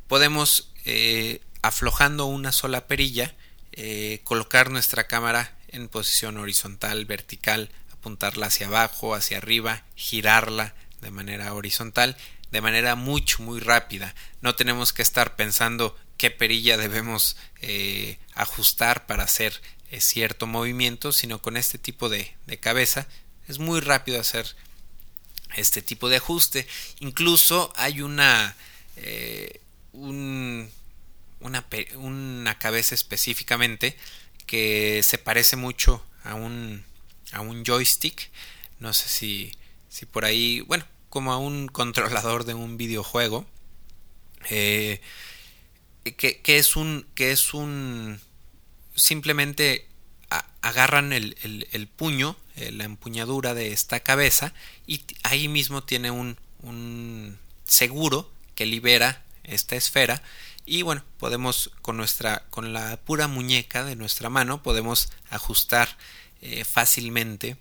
podemos 0.07 0.71
eh, 0.83 1.41
aflojando 1.61 2.25
una 2.25 2.51
sola 2.51 2.87
perilla 2.87 3.33
eh, 3.71 4.21
colocar 4.23 4.71
nuestra 4.71 5.07
cámara 5.07 5.55
en 5.69 5.87
posición 5.87 6.37
horizontal, 6.37 7.05
vertical, 7.05 7.69
apuntarla 7.91 8.47
hacia 8.47 8.67
abajo, 8.67 9.15
hacia 9.15 9.37
arriba, 9.37 9.83
girarla 9.95 10.75
de 11.01 11.11
manera 11.11 11.53
horizontal, 11.53 12.17
de 12.55 12.61
manera 12.61 12.95
mucho, 12.95 13.43
muy 13.43 13.59
rápida. 13.59 14.15
No 14.39 14.55
tenemos 14.55 14.93
que 14.93 15.01
estar 15.01 15.35
pensando 15.35 15.93
qué 16.17 16.31
perilla 16.31 16.77
debemos 16.77 17.35
eh, 17.59 18.17
ajustar 18.33 19.05
para 19.07 19.25
hacer 19.25 19.61
cierto 19.99 20.47
movimiento, 20.47 21.11
sino 21.11 21.41
con 21.41 21.57
este 21.57 21.77
tipo 21.77 22.07
de, 22.07 22.33
de 22.47 22.57
cabeza 22.57 23.07
es 23.49 23.59
muy 23.59 23.81
rápido 23.81 24.21
hacer 24.21 24.55
este 25.57 25.81
tipo 25.81 26.07
de 26.07 26.15
ajuste. 26.15 26.65
Incluso 26.99 27.73
hay 27.75 28.01
una, 28.01 28.55
eh, 28.95 29.59
una, 29.91 30.69
una, 31.95 32.57
cabeza 32.57 32.95
específicamente 32.95 33.97
que 34.45 35.01
se 35.03 35.17
parece 35.17 35.57
mucho 35.57 36.05
a 36.23 36.35
un, 36.35 36.85
a 37.33 37.41
un 37.41 37.65
joystick. 37.65 38.29
No 38.79 38.93
sé 38.93 39.09
si, 39.09 39.51
si 39.89 40.05
por 40.05 40.23
ahí, 40.23 40.61
bueno, 40.61 40.85
como 41.15 41.31
a 41.31 41.37
un 41.37 41.69
controlador 41.69 42.43
de 42.43 42.55
un 42.55 42.75
videojuego. 42.75 43.45
Eh, 44.49 44.99
que, 46.17 46.41
es 46.45 46.75
un 46.75 47.07
que 47.15 47.31
es 47.31 47.53
un 47.53 48.19
simplemente 48.95 49.87
agarran 50.61 51.13
el, 51.13 51.37
el, 51.71 51.87
puño, 51.87 52.35
eh, 52.57 52.73
la 52.73 52.83
empuñadura 52.83 53.53
de 53.53 53.71
esta 53.71 54.01
cabeza 54.01 54.53
y 54.87 55.05
ahí 55.23 55.47
mismo 55.47 55.85
tiene 55.85 56.11
un, 56.11 56.37
un 56.61 57.39
seguro 57.63 58.29
que 58.53 58.65
libera 58.65 59.23
esta 59.45 59.77
esfera 59.77 60.21
y 60.65 60.81
bueno 60.81 61.01
podemos 61.17 61.71
con 61.81 61.95
nuestra 61.95 62.43
con 62.49 62.73
la 62.73 62.97
pura 62.97 63.29
muñeca 63.29 63.85
de 63.85 63.95
nuestra 63.95 64.29
mano 64.29 64.61
podemos 64.61 65.13
ajustar 65.29 65.95
eh, 66.41 66.65
fácilmente 66.65 67.55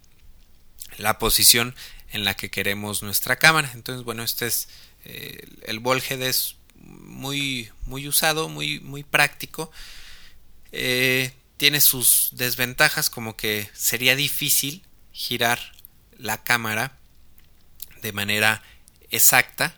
la 0.98 1.18
posición 1.20 1.76
en 2.14 2.24
la 2.24 2.34
que 2.34 2.50
queremos 2.50 3.02
nuestra 3.02 3.36
cámara 3.36 3.70
entonces 3.74 4.04
bueno 4.04 4.22
este 4.22 4.46
es 4.46 4.68
eh, 5.04 5.46
el 5.66 5.80
Volhead 5.80 6.22
es 6.22 6.56
muy 6.76 7.70
muy 7.86 8.08
usado 8.08 8.48
muy 8.48 8.80
muy 8.80 9.02
práctico 9.04 9.70
tiene 11.56 11.80
sus 11.80 12.30
desventajas 12.32 13.10
como 13.10 13.36
que 13.36 13.70
sería 13.74 14.16
difícil 14.16 14.82
girar 15.12 15.60
la 16.18 16.42
cámara 16.42 16.98
de 18.02 18.12
manera 18.12 18.62
exacta 19.10 19.74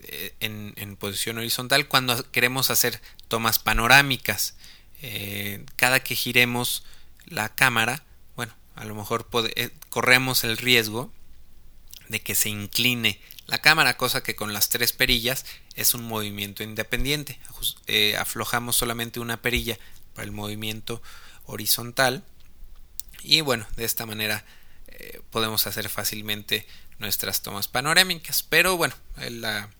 eh, 0.00 0.34
en, 0.40 0.96
posición 0.96 1.38
horizontal 1.38 1.88
cuando 1.88 2.30
queremos 2.30 2.70
hacer 2.70 3.00
tomas 3.28 3.58
panorámicas. 3.58 4.56
Eh, 5.02 5.64
cada 5.76 6.00
que 6.00 6.14
giremos 6.14 6.84
la 7.26 7.54
cámara, 7.54 8.04
bueno, 8.36 8.54
a 8.74 8.84
lo 8.84 8.94
mejor 8.94 9.28
eh, 9.56 9.70
corremos 9.90 10.44
el 10.44 10.56
riesgo 10.56 11.12
de 12.08 12.20
que 12.20 12.34
se 12.34 12.48
incline 12.48 13.20
la 13.46 13.58
cámara, 13.58 13.96
cosa 13.96 14.22
que 14.22 14.36
con 14.36 14.52
las 14.52 14.68
tres 14.68 14.92
perillas 14.92 15.46
es 15.74 15.94
un 15.94 16.04
movimiento 16.04 16.62
independiente. 16.62 17.38
aflojamos 18.18 18.76
solamente 18.76 19.20
una 19.20 19.40
perilla 19.40 19.78
el 20.22 20.32
movimiento 20.32 21.02
horizontal 21.46 22.22
y 23.22 23.40
bueno 23.40 23.66
de 23.76 23.84
esta 23.84 24.06
manera 24.06 24.44
eh, 24.88 25.20
podemos 25.30 25.66
hacer 25.66 25.88
fácilmente 25.88 26.66
nuestras 26.98 27.42
tomas 27.42 27.68
panorámicas 27.68 28.42
pero 28.42 28.76
bueno 28.76 28.94
la, 29.16 29.70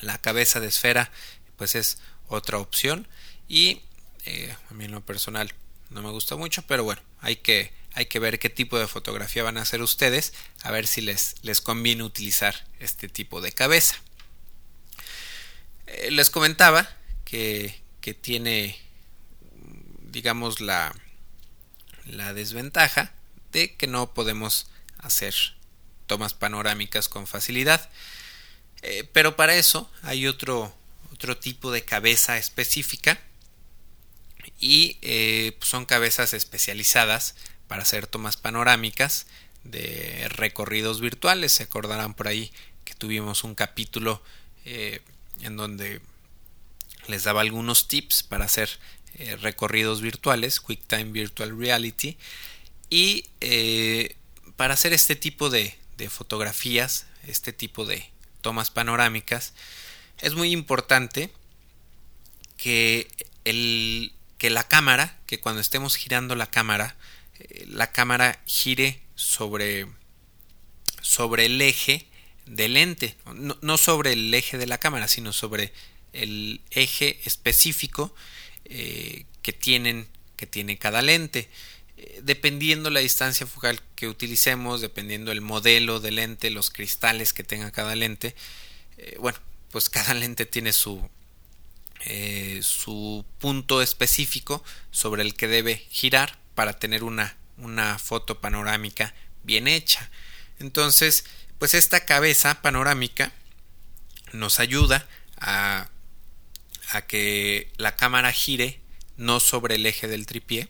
la 0.00 0.18
cabeza 0.18 0.60
de 0.60 0.68
esfera 0.68 1.10
pues 1.56 1.74
es 1.74 1.98
otra 2.28 2.58
opción 2.58 3.08
y 3.48 3.82
eh, 4.24 4.54
a 4.70 4.74
mí 4.74 4.84
en 4.84 4.92
lo 4.92 5.04
personal 5.04 5.52
no 5.90 6.02
me 6.02 6.10
gusta 6.10 6.36
mucho 6.36 6.62
pero 6.62 6.84
bueno 6.84 7.02
hay 7.20 7.36
que 7.36 7.72
hay 7.98 8.06
que 8.06 8.20
ver 8.20 8.38
qué 8.38 8.48
tipo 8.48 8.78
de 8.78 8.86
fotografía 8.86 9.42
van 9.42 9.58
a 9.58 9.62
hacer 9.62 9.82
ustedes 9.82 10.32
a 10.62 10.70
ver 10.70 10.86
si 10.86 11.00
les, 11.00 11.34
les 11.42 11.60
conviene 11.60 12.04
utilizar 12.04 12.54
este 12.78 13.08
tipo 13.08 13.40
de 13.40 13.52
cabeza 13.52 13.96
eh, 15.86 16.10
les 16.10 16.30
comentaba 16.30 16.88
que, 17.24 17.80
que 18.00 18.14
tiene 18.14 18.88
digamos, 20.10 20.60
la, 20.60 20.94
la 22.06 22.34
desventaja 22.34 23.12
de 23.52 23.74
que 23.76 23.86
no 23.86 24.14
podemos 24.14 24.68
hacer 24.98 25.34
tomas 26.06 26.34
panorámicas 26.34 27.08
con 27.08 27.26
facilidad. 27.26 27.90
Eh, 28.82 29.08
pero 29.12 29.36
para 29.36 29.54
eso 29.54 29.90
hay 30.02 30.26
otro, 30.26 30.74
otro 31.12 31.36
tipo 31.36 31.70
de 31.70 31.84
cabeza 31.84 32.38
específica 32.38 33.20
y 34.58 34.98
eh, 35.02 35.56
pues 35.58 35.68
son 35.70 35.84
cabezas 35.84 36.32
especializadas 36.32 37.34
para 37.68 37.82
hacer 37.82 38.06
tomas 38.06 38.36
panorámicas 38.36 39.26
de 39.64 40.26
recorridos 40.30 41.00
virtuales. 41.00 41.52
Se 41.52 41.64
acordarán 41.64 42.14
por 42.14 42.28
ahí 42.28 42.50
que 42.84 42.94
tuvimos 42.94 43.44
un 43.44 43.54
capítulo 43.54 44.22
eh, 44.64 45.00
en 45.42 45.56
donde 45.56 46.00
les 47.06 47.24
daba 47.24 47.42
algunos 47.42 47.88
tips 47.88 48.22
para 48.22 48.46
hacer 48.46 48.70
eh, 49.14 49.36
recorridos 49.36 50.00
virtuales, 50.00 50.60
QuickTime 50.60 51.12
Virtual 51.12 51.58
Reality, 51.58 52.16
y 52.90 53.24
eh, 53.40 54.16
para 54.56 54.74
hacer 54.74 54.92
este 54.92 55.16
tipo 55.16 55.50
de, 55.50 55.76
fotografías, 56.08 57.06
este 57.26 57.52
tipo 57.52 57.84
de 57.84 58.08
tomas 58.40 58.70
panorámicas, 58.70 59.52
es 60.20 60.34
muy 60.34 60.52
importante 60.52 61.30
que, 62.56 63.08
el, 63.44 64.12
que 64.38 64.50
la 64.50 64.66
cámara, 64.66 65.18
que 65.26 65.40
cuando 65.40 65.60
estemos 65.60 65.96
girando 65.96 66.34
la 66.34 66.46
cámara, 66.46 66.96
la 67.66 67.92
cámara 67.92 68.40
gire 68.46 69.00
sobre, 69.14 69.86
sobre 71.00 71.46
el 71.46 71.60
eje 71.60 72.06
del 72.46 72.74
lente, 72.74 73.16
no, 73.34 73.58
no, 73.60 73.76
sobre 73.76 74.12
el 74.12 74.32
eje 74.32 74.58
de 74.58 74.66
la 74.66 74.78
cámara, 74.78 75.08
sino 75.08 75.32
sobre 75.32 75.72
el 76.12 76.60
eje 76.70 77.20
específico 77.24 78.14
eh, 78.64 79.24
que 79.42 79.52
tienen 79.52 80.08
que 80.36 80.46
tiene 80.46 80.78
cada 80.78 81.02
lente. 81.02 81.48
Eh, 81.96 82.20
dependiendo 82.22 82.90
la 82.90 83.00
distancia 83.00 83.46
focal 83.46 83.80
que 83.96 84.08
utilicemos 84.08 84.80
dependiendo 84.80 85.32
el 85.32 85.40
modelo 85.40 85.98
de 85.98 86.12
lente 86.12 86.50
los 86.50 86.70
cristales 86.70 87.32
que 87.32 87.42
tenga 87.42 87.72
cada 87.72 87.96
lente 87.96 88.36
eh, 88.98 89.16
bueno 89.18 89.38
pues 89.72 89.90
cada 89.90 90.14
lente 90.14 90.46
tiene 90.46 90.72
su 90.72 91.08
su 92.62 93.24
punto 93.38 93.82
específico 93.82 94.62
sobre 94.92 95.22
el 95.22 95.34
que 95.34 95.48
debe 95.48 95.84
girar 95.90 96.38
para 96.58 96.72
tener 96.72 97.04
una, 97.04 97.36
una 97.56 97.98
foto 98.00 98.40
panorámica 98.40 99.14
bien 99.44 99.68
hecha 99.68 100.10
entonces 100.58 101.24
pues 101.60 101.74
esta 101.74 102.04
cabeza 102.04 102.60
panorámica 102.62 103.30
nos 104.32 104.58
ayuda 104.58 105.06
a 105.40 105.88
a 106.90 107.06
que 107.06 107.70
la 107.76 107.96
cámara 107.96 108.32
gire 108.32 108.80
no 109.16 109.40
sobre 109.40 109.74
el 109.74 109.86
eje 109.86 110.08
del 110.08 110.26
tripié, 110.26 110.68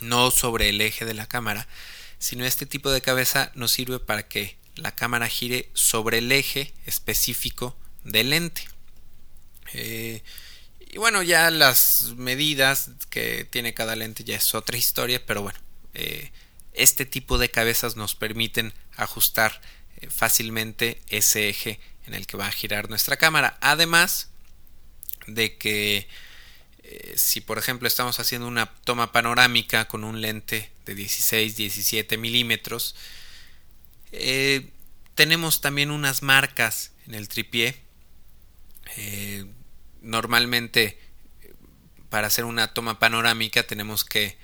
no 0.00 0.30
sobre 0.30 0.68
el 0.68 0.80
eje 0.80 1.04
de 1.04 1.14
la 1.14 1.26
cámara, 1.26 1.66
sino 2.18 2.44
este 2.44 2.66
tipo 2.66 2.90
de 2.90 3.00
cabeza 3.00 3.50
nos 3.54 3.72
sirve 3.72 3.98
para 3.98 4.28
que 4.28 4.58
la 4.74 4.94
cámara 4.94 5.28
gire 5.28 5.70
sobre 5.74 6.18
el 6.18 6.30
eje 6.32 6.74
específico 6.86 7.76
del 8.04 8.30
lente. 8.30 8.66
Eh, 9.72 10.22
y 10.92 10.98
bueno, 10.98 11.22
ya 11.22 11.50
las 11.50 12.14
medidas 12.16 12.90
que 13.10 13.44
tiene 13.44 13.74
cada 13.74 13.94
lente 13.94 14.24
ya 14.24 14.36
es 14.36 14.54
otra 14.54 14.76
historia, 14.76 15.24
pero 15.24 15.42
bueno, 15.42 15.58
eh, 15.94 16.32
este 16.72 17.06
tipo 17.06 17.38
de 17.38 17.48
cabezas 17.48 17.94
nos 17.94 18.16
permiten 18.16 18.74
ajustar 18.96 19.60
eh, 19.98 20.08
fácilmente 20.10 21.00
ese 21.08 21.48
eje 21.48 21.78
en 22.06 22.14
el 22.14 22.26
que 22.26 22.36
va 22.36 22.48
a 22.48 22.52
girar 22.52 22.90
nuestra 22.90 23.16
cámara. 23.16 23.56
Además 23.60 24.30
de 25.28 25.56
que 25.58 26.08
eh, 26.82 27.12
si 27.16 27.40
por 27.40 27.58
ejemplo 27.58 27.86
estamos 27.86 28.18
haciendo 28.18 28.48
una 28.48 28.66
toma 28.82 29.12
panorámica 29.12 29.86
con 29.86 30.02
un 30.02 30.20
lente 30.20 30.72
de 30.86 30.96
16, 30.96 31.54
17 31.54 32.18
milímetros, 32.18 32.96
tenemos 35.14 35.60
también 35.60 35.92
unas 35.92 36.22
marcas 36.22 36.90
en 37.06 37.14
el 37.14 37.28
tripié. 37.28 37.80
Normalmente 40.00 40.98
para 42.08 42.26
hacer 42.26 42.44
una 42.44 42.74
toma 42.74 42.98
panorámica 42.98 43.62
tenemos 43.62 44.04
que 44.04 44.38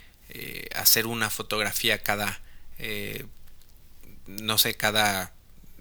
hacer 0.75 1.07
una 1.07 1.31
fotografía 1.31 2.03
cada 2.03 2.40
no 4.27 4.59
sé, 4.59 4.75
cada 4.75 5.33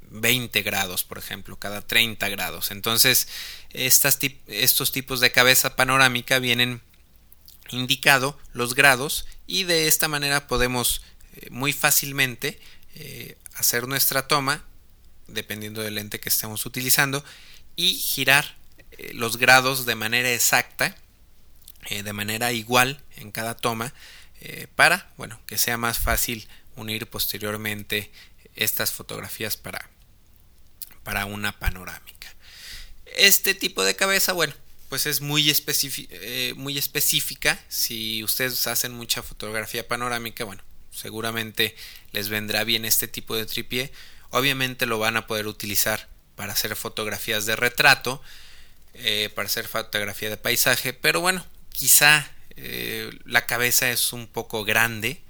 20 0.09 0.61
grados, 0.63 1.03
por 1.03 1.17
ejemplo, 1.17 1.57
cada 1.57 1.81
30 1.81 2.29
grados. 2.29 2.71
Entonces, 2.71 3.27
estas 3.71 4.19
estos 4.47 4.91
tipos 4.91 5.19
de 5.19 5.31
cabeza 5.31 5.75
panorámica 5.75 6.39
vienen 6.39 6.81
indicado 7.69 8.37
los 8.53 8.75
grados 8.75 9.25
y 9.47 9.63
de 9.63 9.87
esta 9.87 10.07
manera 10.07 10.47
podemos 10.47 11.01
eh, 11.35 11.49
muy 11.49 11.73
fácilmente 11.73 12.59
eh, 12.95 13.37
hacer 13.55 13.87
nuestra 13.87 14.27
toma 14.27 14.63
dependiendo 15.27 15.81
del 15.81 15.95
lente 15.95 16.19
que 16.19 16.29
estemos 16.29 16.65
utilizando 16.67 17.25
y 17.75 17.95
girar 17.95 18.45
eh, 18.45 18.55
los 19.13 19.37
grados 19.37 19.85
de 19.85 19.95
manera 19.95 20.31
exacta 20.31 20.95
de 21.89 22.13
manera 22.13 22.51
igual 22.51 23.03
en 23.17 23.31
cada 23.31 23.55
toma 23.55 23.93
para 24.75 25.11
bueno 25.17 25.39
que 25.45 25.57
sea 25.57 25.77
más 25.77 25.99
fácil 25.99 26.47
unir 26.75 27.07
posteriormente 27.07 28.11
estas 28.55 28.91
fotografías 28.91 29.57
para, 29.57 29.89
para 31.03 31.25
una 31.25 31.57
panorámica. 31.57 32.33
Este 33.05 33.53
tipo 33.53 33.83
de 33.83 33.95
cabeza, 33.95 34.33
bueno, 34.33 34.53
pues 34.89 35.05
es 35.05 35.21
muy, 35.21 35.53
eh, 36.09 36.53
muy 36.55 36.77
específica. 36.77 37.63
Si 37.69 38.23
ustedes 38.23 38.67
hacen 38.67 38.93
mucha 38.93 39.23
fotografía 39.23 39.87
panorámica, 39.87 40.43
bueno, 40.43 40.63
seguramente 40.91 41.75
les 42.11 42.29
vendrá 42.29 42.63
bien 42.63 42.85
este 42.85 43.07
tipo 43.07 43.35
de 43.35 43.45
tripié. 43.45 43.91
Obviamente 44.31 44.85
lo 44.85 44.99
van 44.99 45.17
a 45.17 45.27
poder 45.27 45.47
utilizar 45.47 46.09
para 46.35 46.53
hacer 46.53 46.75
fotografías 46.75 47.45
de 47.45 47.55
retrato, 47.55 48.21
eh, 48.95 49.29
para 49.33 49.47
hacer 49.47 49.67
fotografía 49.67 50.29
de 50.29 50.37
paisaje, 50.37 50.93
pero 50.93 51.21
bueno, 51.21 51.45
quizá 51.71 52.31
eh, 52.55 53.09
la 53.25 53.45
cabeza 53.45 53.91
es 53.91 54.13
un 54.13 54.27
poco 54.27 54.63
grande, 54.63 55.21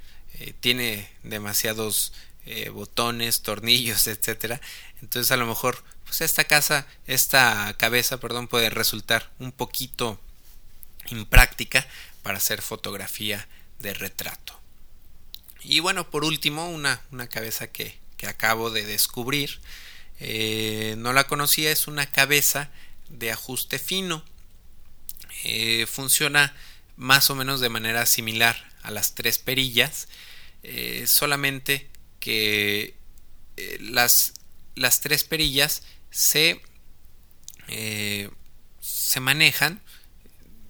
tiene 0.59 1.09
demasiados 1.23 2.11
eh, 2.47 2.69
botones, 2.69 3.41
tornillos, 3.41 4.05
etcétera. 4.07 4.61
Entonces 5.01 5.31
a 5.31 5.37
lo 5.37 5.47
mejor 5.47 5.83
pues 6.03 6.21
esta 6.21 6.43
casa, 6.43 6.85
esta 7.07 7.73
cabeza, 7.77 8.19
perdón, 8.19 8.47
puede 8.47 8.69
resultar 8.69 9.31
un 9.39 9.51
poquito 9.51 10.19
impráctica 11.09 11.87
para 12.21 12.37
hacer 12.37 12.61
fotografía 12.61 13.47
de 13.79 13.95
retrato. 13.95 14.59
Y 15.63 15.79
bueno, 15.79 16.11
por 16.11 16.23
último, 16.23 16.69
una, 16.69 17.01
una 17.11 17.27
cabeza 17.27 17.67
que, 17.67 17.97
que, 18.17 18.27
acabo 18.27 18.69
de 18.69 18.85
descubrir. 18.85 19.59
Eh, 20.19 20.93
no 20.99 21.11
la 21.13 21.25
conocía, 21.25 21.71
es 21.71 21.87
una 21.87 22.11
cabeza 22.11 22.69
de 23.09 23.31
ajuste 23.31 23.79
fino. 23.79 24.23
Eh, 25.43 25.85
funciona 25.87 26.55
más 26.95 27.29
o 27.29 27.35
menos 27.35 27.59
de 27.59 27.69
manera 27.69 28.05
similar 28.05 28.71
a 28.83 28.91
las 28.91 29.15
tres 29.15 29.37
perillas. 29.37 30.07
solamente 31.05 31.89
que 32.25 32.95
eh, 33.55 33.77
las, 33.79 34.33
las, 34.73 34.99
tres 34.99 35.23
perillas 35.23 35.83
se, 36.09 36.59
eh, 37.67 38.31
se 38.81 39.19
manejan 39.19 39.79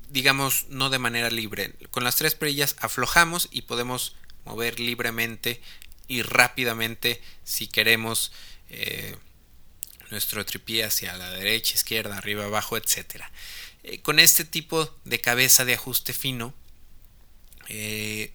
digamos 0.10 0.66
no 0.68 0.90
de 0.90 1.00
manera 1.00 1.30
libre 1.30 1.74
con 1.92 2.04
las 2.04 2.18
tres 2.18 2.36
perillas 2.36 2.76
aflojamos 2.80 3.48
y 3.52 3.62
podemos 3.62 4.18
mover 4.44 4.82
libremente 4.82 5.62
y 6.10 6.24
rápidamente 6.24 7.22
si 7.46 7.68
queremos 7.68 8.34
eh, 8.70 9.16
nuestro 10.12 10.46
tripié 10.46 10.84
hacia 10.84 11.16
la 11.18 11.32
derecha, 11.32 11.76
izquierda, 11.76 12.18
arriba, 12.18 12.46
abajo, 12.46 12.78
etcétera. 12.78 13.32
con 14.02 14.20
este 14.20 14.46
tipo 14.46 14.96
de 15.06 15.22
cabeza 15.22 15.66
de 15.66 15.76
ajuste 15.76 16.14
fino 16.14 16.54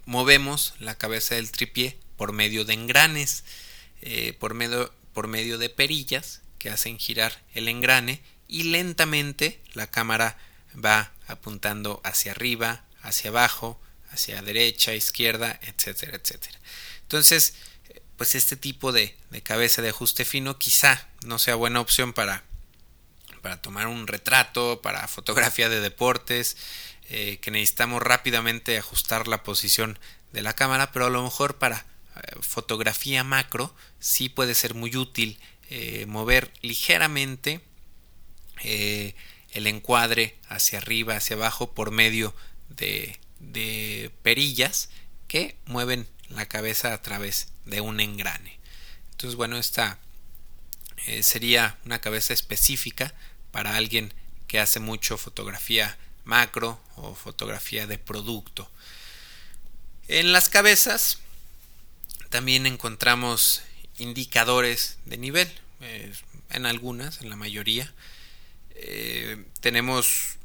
movemos 0.04 0.74
la 0.78 0.96
cabeza 0.96 1.36
del 1.36 1.52
tripié 1.52 1.98
por 2.16 2.32
medio 2.32 2.64
de 2.64 2.74
engranes, 2.74 3.44
eh, 4.02 4.34
por, 4.38 4.52
medio, 4.54 4.92
por 5.14 5.26
medio 5.26 5.56
de 5.56 5.70
perillas 5.70 6.42
que 6.58 6.68
hacen 6.68 6.98
girar 6.98 7.42
el 7.54 7.66
engrane 7.66 8.20
y 8.46 8.64
lentamente 8.64 9.60
la 9.72 9.86
cámara 9.86 10.36
va 10.76 11.12
apuntando 11.26 12.00
hacia 12.04 12.32
arriba, 12.32 12.84
hacia 13.00 13.30
abajo, 13.30 13.80
hacia 14.10 14.42
derecha, 14.42 14.94
izquierda, 14.94 15.58
etcétera, 15.62 16.16
etcétera. 16.16 16.58
Entonces, 17.02 17.54
pues 18.20 18.34
este 18.34 18.54
tipo 18.54 18.92
de, 18.92 19.14
cabeza 19.44 19.80
de 19.80 19.88
ajuste 19.88 20.26
fino 20.26 20.58
quizá 20.58 21.08
no 21.24 21.38
sea 21.38 21.54
buena 21.54 21.80
opción 21.80 22.12
para, 22.12 22.44
para 23.40 23.62
tomar 23.62 23.86
un 23.86 24.06
retrato, 24.06 24.82
para 24.82 25.08
fotografía 25.08 25.70
de 25.70 25.80
deportes, 25.80 26.58
eh, 27.08 27.38
que 27.40 27.50
necesitamos 27.50 28.02
rápidamente 28.02 28.76
ajustar 28.76 29.26
la 29.26 29.42
posición 29.42 29.98
de 30.34 30.42
la 30.42 30.52
cámara, 30.52 30.92
pero 30.92 31.06
a 31.06 31.08
lo 31.08 31.22
mejor 31.22 31.56
para 31.56 31.86
fotografía 32.42 33.24
macro 33.24 33.74
sí 34.00 34.28
puede 34.28 34.54
ser 34.54 34.74
muy 34.74 34.94
útil 34.96 35.40
eh, 35.70 36.04
mover 36.06 36.52
ligeramente 36.60 37.62
eh, 38.62 39.14
el 39.52 39.66
encuadre 39.66 40.36
hacia 40.46 40.76
arriba, 40.76 41.16
hacia 41.16 41.36
abajo 41.36 41.72
por 41.72 41.90
medio 41.90 42.34
de, 42.68 43.18
perillas 44.20 44.90
que 45.26 45.56
mueven 45.64 46.06
la 46.30 46.46
cabeza 46.46 46.94
a 46.94 47.02
través 47.02 47.48
de 47.66 47.80
un 47.80 48.00
engrane. 48.00 48.58
Entonces, 49.12 49.36
bueno, 49.36 49.58
esta 49.58 49.98
eh, 51.06 51.22
sería 51.22 51.78
una 51.84 52.00
cabeza 52.00 52.32
específica 52.32 53.14
para 53.52 53.76
alguien 53.76 54.14
que 54.46 54.60
hace 54.60 54.80
mucho 54.80 55.18
fotografía 55.18 55.96
macro 56.24 56.80
o 56.96 57.14
fotografía 57.14 57.86
de 57.86 57.98
producto. 57.98 58.70
En 60.08 60.32
las 60.32 60.48
cabezas 60.48 61.18
también 62.30 62.66
encontramos 62.66 63.62
indicadores 63.98 64.98
de 65.04 65.18
nivel, 65.18 65.52
eh, 65.80 66.12
en 66.50 66.66
algunas, 66.66 67.20
en 67.20 67.30
la 67.30 67.36
mayoría. 67.36 67.92
Eh, 68.74 69.44
tenemos 69.60 70.36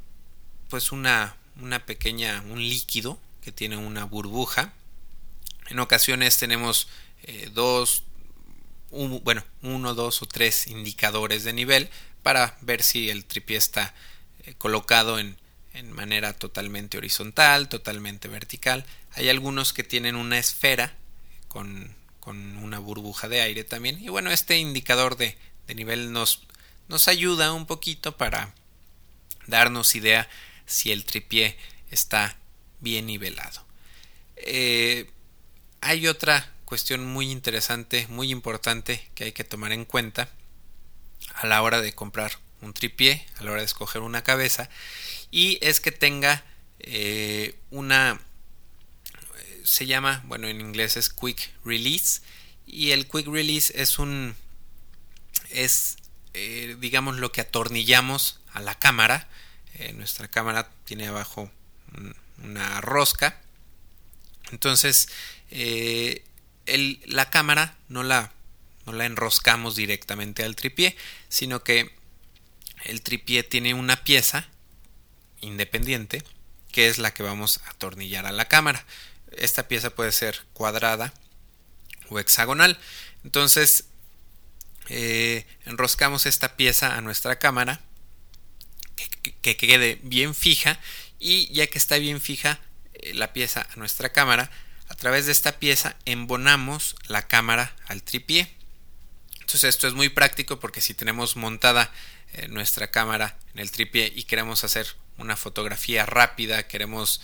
pues 0.70 0.92
una, 0.92 1.36
una 1.62 1.86
pequeña, 1.86 2.42
un 2.50 2.60
líquido 2.60 3.20
que 3.42 3.52
tiene 3.52 3.78
una 3.78 4.04
burbuja. 4.06 4.74
En 5.68 5.80
ocasiones 5.80 6.38
tenemos 6.38 6.88
eh, 7.24 7.50
dos, 7.54 8.04
bueno, 8.92 9.44
uno, 9.62 9.94
dos 9.94 10.22
o 10.22 10.26
tres 10.26 10.68
indicadores 10.68 11.44
de 11.44 11.54
nivel 11.54 11.90
para 12.22 12.58
ver 12.62 12.84
si 12.84 13.10
el 13.10 13.26
tripié 13.26 13.58
está 13.58 13.94
colocado 14.58 15.20
en, 15.20 15.38
manera 15.92 16.32
totalmente 16.32 16.98
horizontal, 16.98 17.68
totalmente 17.68 18.30
vertical. 18.30 18.86
Hay 19.12 19.28
algunos 19.28 19.74
que 19.74 19.84
tienen 19.84 20.16
una 20.16 20.38
esfera 20.38 20.96
con, 21.50 21.94
una 22.26 22.80
burbuja 22.80 23.28
de 23.28 23.42
aire 23.42 23.64
también. 23.66 24.02
Y 24.02 24.08
bueno, 24.08 24.32
este 24.32 24.58
indicador 24.58 25.18
de, 25.18 25.38
nivel 25.76 26.14
nos, 26.14 26.44
nos 26.88 27.10
ayuda 27.10 27.52
un 27.52 27.66
poquito 27.66 28.16
para 28.16 28.54
darnos 29.48 29.96
idea 29.96 30.30
si 30.66 30.92
el 30.92 31.04
tripié 31.04 31.58
está 31.92 32.38
bien 32.80 33.08
nivelado. 33.08 33.66
Eh, 34.38 35.10
hay 35.86 36.08
otra 36.08 36.52
cuestión 36.66 37.06
muy 37.06 37.32
interesante, 37.32 38.08
muy 38.10 38.32
importante 38.32 39.10
que 39.16 39.26
hay 39.26 39.32
que 39.32 39.44
tomar 39.44 39.72
en 39.72 39.86
cuenta 39.86 40.30
a 41.36 41.48
la 41.48 41.62
hora 41.62 41.82
de 41.82 41.94
comprar 41.94 42.40
un 42.62 42.74
tripié, 42.74 43.26
a 43.38 43.44
la 43.44 43.52
hora 43.52 43.62
de 43.62 43.66
escoger 43.66 44.02
una 44.02 44.24
cabeza, 44.24 44.70
y 45.32 45.60
es 45.62 45.80
que 45.80 45.92
tenga 45.92 46.44
eh, 46.80 47.56
una 47.72 48.20
se 49.66 49.88
llama, 49.88 50.24
bueno, 50.28 50.48
en 50.48 50.62
inglés 50.62 50.96
es 50.96 51.10
Quick 51.10 51.52
Release. 51.66 52.22
Y 52.66 52.92
el 52.92 53.08
Quick 53.08 53.28
Release 53.28 53.74
es 53.82 54.00
un. 54.00 54.36
es, 55.50 55.98
eh, 56.34 56.78
digamos, 56.80 57.18
lo 57.18 57.32
que 57.32 57.42
atornillamos 57.42 58.40
a 58.54 58.62
la 58.62 58.76
cámara. 58.76 59.28
Eh, 59.76 59.94
nuestra 59.94 60.28
cámara 60.28 60.70
tiene 60.86 61.08
abajo 61.08 61.52
una 62.44 62.80
rosca. 62.82 63.42
Entonces, 64.52 65.10
eh, 65.52 66.24
la 67.06 67.30
cámara 67.30 67.78
no 67.90 68.04
la, 68.04 68.32
no 68.86 68.94
la 68.94 69.06
enroscamos 69.06 69.76
directamente 69.76 70.44
al 70.44 70.56
tripié, 70.56 70.96
sino 71.30 71.64
que 71.64 71.94
el 72.84 73.02
tripié 73.02 73.44
tiene 73.44 73.74
una 73.74 74.04
pieza 74.04 74.48
independiente 75.42 76.24
que 76.76 76.90
es 76.90 76.98
la 76.98 77.14
que 77.14 77.24
vamos 77.24 77.62
a 77.66 77.70
atornillar 77.70 78.26
a 78.26 78.34
la 78.34 78.50
cámara. 78.50 78.86
Esta 79.32 79.70
pieza 79.70 79.92
puede 79.92 80.12
ser 80.12 80.44
cuadrada 80.52 81.14
o 82.10 82.20
hexagonal. 82.20 82.78
Entonces 83.24 83.86
eh, 84.90 85.46
enroscamos 85.66 86.26
esta 86.26 86.58
pieza 86.58 86.98
a 86.98 87.02
nuestra 87.02 87.40
cámara 87.40 87.82
que, 89.42 89.56
quede 89.56 90.00
bien 90.04 90.36
fija 90.36 90.78
y 91.18 91.48
ya 91.54 91.66
que 91.68 91.78
está 91.78 91.98
bien 91.98 92.20
fija 92.20 92.60
eh, 92.94 93.14
la 93.14 93.32
pieza 93.32 93.68
a 93.72 93.76
nuestra 93.78 94.12
cámara, 94.12 94.52
a 94.96 94.98
través 94.98 95.26
de 95.26 95.34
esta 95.34 95.60
pieza 95.60 95.98
embonamos 96.06 96.96
la 97.08 97.28
cámara 97.28 97.76
al 97.88 98.02
tripié. 98.02 98.50
Entonces 99.42 99.66
esto 99.66 99.88
es 99.88 99.94
muy 99.94 100.08
práctico 100.08 100.58
porque 100.58 100.80
si 100.80 100.94
tenemos 100.94 101.36
montada 101.36 101.92
eh, 102.32 102.48
nuestra 102.48 102.90
cámara 102.90 103.38
en 103.54 103.60
el 103.60 103.72
tripié 103.72 104.12
y 104.16 104.24
queremos 104.24 104.64
hacer 104.64 104.88
una 105.18 105.36
fotografía 105.36 106.06
rápida, 106.06 106.68
queremos 106.68 107.22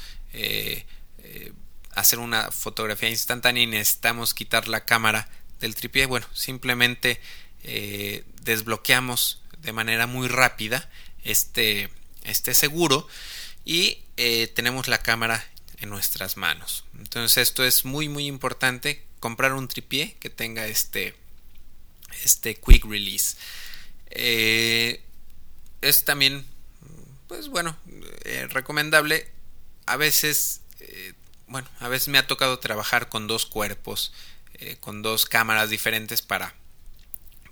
hacer 1.94 2.20
una 2.20 2.52
fotografía 2.52 3.10
instantánea 3.10 3.64
y 3.64 3.68
necesitamos 3.68 4.34
quitar 4.34 4.68
la 4.68 4.86
cámara 4.86 5.30
del 5.60 5.76
tripié, 5.76 6.06
bueno, 6.06 6.26
simplemente 6.34 7.20
eh, 7.64 8.24
desbloqueamos 8.42 9.42
de 9.60 9.74
manera 9.74 10.08
muy 10.08 10.28
rápida 10.28 10.90
este, 11.24 11.90
este 12.24 12.54
seguro 12.54 13.08
y 13.64 14.00
eh, 14.18 14.48
tenemos 14.48 14.88
la 14.88 15.00
cámara 15.00 15.46
en 15.82 15.90
nuestras 15.90 16.38
manos. 16.38 16.86
Entonces 16.98 17.38
esto 17.38 17.64
es 17.64 17.86
muy 17.86 18.08
muy 18.10 18.28
importante 18.28 19.06
comprar 19.20 19.54
un 19.54 19.68
tripié 19.68 20.16
que 20.20 20.30
tenga 20.30 20.68
este, 20.68 21.16
este 22.24 22.56
quick 22.56 22.86
release. 22.86 23.36
Eh, 24.10 25.04
es 25.82 26.06
también 26.06 26.46
pues 27.28 27.48
bueno 27.48 27.78
recomendable 28.50 29.32
a 29.86 29.96
veces 29.96 30.62
bueno 31.48 31.70
a 31.80 31.88
veces 31.88 32.10
me 32.10 32.18
ha 32.18 32.28
tocado 32.28 32.60
trabajar 32.60 33.08
con 33.10 33.26
dos 33.28 33.46
cuerpos 33.46 34.12
con 34.82 35.02
dos 35.02 35.26
cámaras 35.26 35.70
diferentes 35.70 36.22
para 36.22 36.54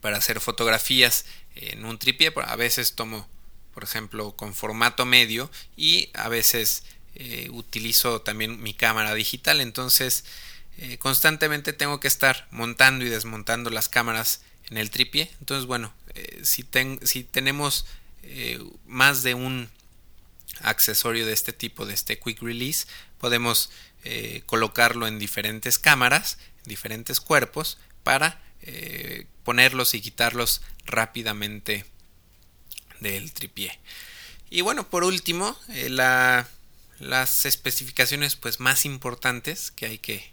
para 0.02 0.18
hacer 0.18 0.40
fotografías 0.40 1.26
en 1.56 1.86
un 1.86 1.98
tripié. 1.98 2.34
A 2.46 2.56
veces 2.56 2.96
tomo, 2.96 3.28
por 3.74 3.84
ejemplo, 3.84 4.36
con 4.36 4.54
formato 4.54 5.06
medio 5.06 5.50
y 5.76 6.10
a 6.14 6.30
veces 6.30 6.84
eh, 7.16 7.50
utilizo 7.52 8.22
también 8.22 8.62
mi 8.62 8.74
cámara 8.74 9.14
digital. 9.14 9.62
Entonces, 9.62 10.26
eh, 10.78 10.98
constantemente 10.98 11.74
tengo 11.74 12.00
que 12.00 12.08
estar 12.08 12.48
montando 12.52 13.06
y 13.06 13.10
desmontando 13.10 13.70
las 13.70 13.90
cámaras 13.90 14.42
en 14.70 14.78
el 14.78 14.90
tripié. 14.90 15.32
Entonces, 15.40 15.66
bueno, 15.66 15.94
eh, 16.16 16.42
si, 16.44 16.66
si, 17.04 17.24
tenemos 17.24 17.86
más 18.86 19.24
de 19.24 19.34
un 19.34 19.70
accesorio 20.62 21.26
de 21.26 21.34
este 21.34 21.54
tipo, 21.54 21.86
de 21.86 21.94
este 21.96 22.20
quick 22.20 22.42
release, 22.42 22.86
podemos 23.18 23.72
colocarlo 24.46 25.08
en 25.08 25.18
diferentes 25.18 25.80
cámaras, 25.80 26.38
diferentes 26.66 27.22
cuerpos, 27.22 27.80
para 28.04 28.40
ponerlos 29.44 29.96
y 29.96 30.02
quitarlos 30.02 30.62
rápidamente 30.86 31.86
del 33.00 33.32
tripié. 33.32 33.80
Y 34.50 34.62
bueno, 34.62 34.90
por 34.90 35.04
último, 35.04 35.58
eh, 35.70 35.90
las 37.00 37.46
especificaciones 37.46 38.36
pues, 38.36 38.60
más 38.60 38.86
importantes 38.86 39.72
que 39.72 39.86
hay 39.86 39.98
que 39.98 40.32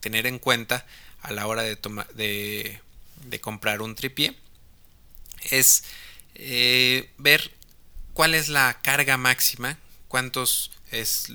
tener 0.00 0.26
en 0.26 0.38
cuenta 0.38 0.86
a 1.20 1.32
la 1.32 1.46
hora 1.46 1.62
de, 1.62 2.80
de, 3.24 3.40
comprar 3.40 3.82
un 3.82 3.94
tripié 3.94 4.36
es 5.50 5.84
eh, 6.34 7.10
ver 7.18 7.52
cuál 8.12 8.34
es 8.34 8.48
la 8.48 8.80
carga 8.82 9.16
máxima, 9.16 9.78
cuántos 10.08 10.70
es 10.90 11.28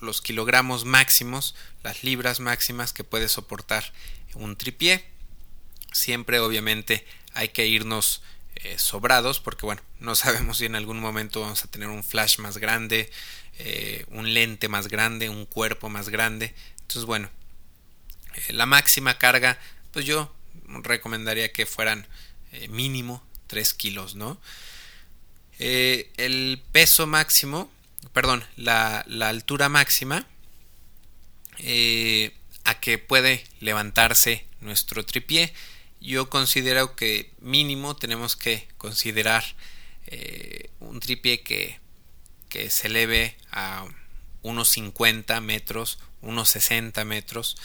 los 0.00 0.20
kilogramos 0.20 0.84
máximos, 0.84 1.54
las 1.82 2.04
libras 2.04 2.40
máximas 2.40 2.92
que 2.92 3.04
puede 3.04 3.28
soportar 3.28 3.92
un 4.34 4.56
tripié. 4.56 5.04
Siempre 5.92 6.40
obviamente 6.40 7.06
hay 7.34 7.48
que 7.50 7.66
irnos 7.66 8.22
eh, 8.56 8.78
sobrados 8.78 9.38
porque 9.40 9.66
bueno, 9.66 9.82
no 10.00 10.14
sabemos 10.14 10.58
si 10.58 10.64
en 10.64 10.76
algún 10.76 10.98
momento 10.98 11.40
vamos 11.40 11.64
a 11.64 11.70
tener 11.70 11.88
un 11.88 12.02
flash 12.02 12.38
más 12.38 12.58
grande, 12.58 13.10
eh, 13.58 14.04
un 14.08 14.32
lente 14.32 14.68
más 14.68 14.88
grande, 14.88 15.28
un 15.28 15.46
cuerpo 15.46 15.88
más 15.88 16.08
grande. 16.08 16.54
Entonces 16.80 17.04
bueno, 17.04 17.30
eh, 18.34 18.52
la 18.52 18.66
máxima 18.66 19.18
carga, 19.18 19.58
pues 19.92 20.04
yo 20.04 20.34
recomendaría 20.82 21.52
que 21.52 21.66
fueran 21.66 22.06
mínimo 22.70 23.22
3 23.48 23.74
kilos, 23.74 24.14
¿no? 24.14 24.40
el 25.58 26.62
peso 26.72 27.06
máximo, 27.06 27.70
perdón, 28.12 28.44
la, 28.56 29.04
la 29.06 29.28
altura 29.28 29.68
máxima 29.68 30.26
a 32.64 32.80
que 32.80 32.98
puede 32.98 33.44
levantarse 33.60 34.46
nuestro 34.60 35.04
tripié. 35.04 35.52
Yo 36.00 36.30
considero 36.30 36.94
que 36.94 37.32
mínimo 37.40 37.96
tenemos 37.96 38.36
que 38.36 38.68
considerar 38.78 39.44
eh, 40.06 40.70
un 40.80 41.00
tripié 41.00 41.42
que, 41.42 41.80
que 42.48 42.70
se 42.70 42.88
eleve 42.88 43.36
a 43.50 43.86
unos 44.42 44.68
50 44.68 45.40
metros, 45.40 45.98
unos 46.22 46.50
60 46.50 47.04
metros, 47.04 47.56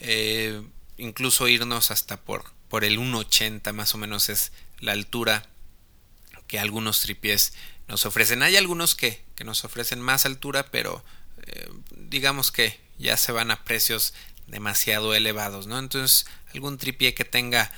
eh, 0.00 0.62
incluso 0.96 1.48
irnos 1.48 1.90
hasta 1.90 2.20
por, 2.20 2.44
por 2.68 2.84
el 2.84 2.98
1,80 2.98 3.72
más 3.72 3.94
o 3.94 3.98
menos 3.98 4.28
es 4.28 4.52
la 4.78 4.92
altura 4.92 5.46
que 6.46 6.58
algunos 6.58 7.00
tripiés 7.00 7.52
nos 7.88 8.06
ofrecen. 8.06 8.42
Hay 8.42 8.56
algunos 8.56 8.94
que, 8.94 9.22
que 9.36 9.44
nos 9.44 9.64
ofrecen 9.64 10.00
más 10.00 10.24
altura, 10.26 10.66
pero 10.70 11.04
eh, 11.46 11.70
digamos 11.96 12.50
que 12.50 12.80
ya 12.98 13.16
se 13.16 13.32
van 13.32 13.50
a 13.50 13.64
precios 13.64 14.14
demasiado 14.46 15.14
elevados, 15.14 15.66
¿no? 15.66 15.78
Entonces, 15.78 16.26
algún 16.52 16.78
tripié 16.78 17.14
que 17.14 17.24
tenga 17.24 17.70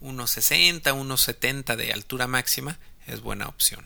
unos 0.00 0.30
60, 0.30 0.92
unos 0.92 1.22
70 1.22 1.76
de 1.76 1.92
altura 1.92 2.26
máxima 2.26 2.78
es 3.06 3.20
buena 3.20 3.48
opción. 3.48 3.84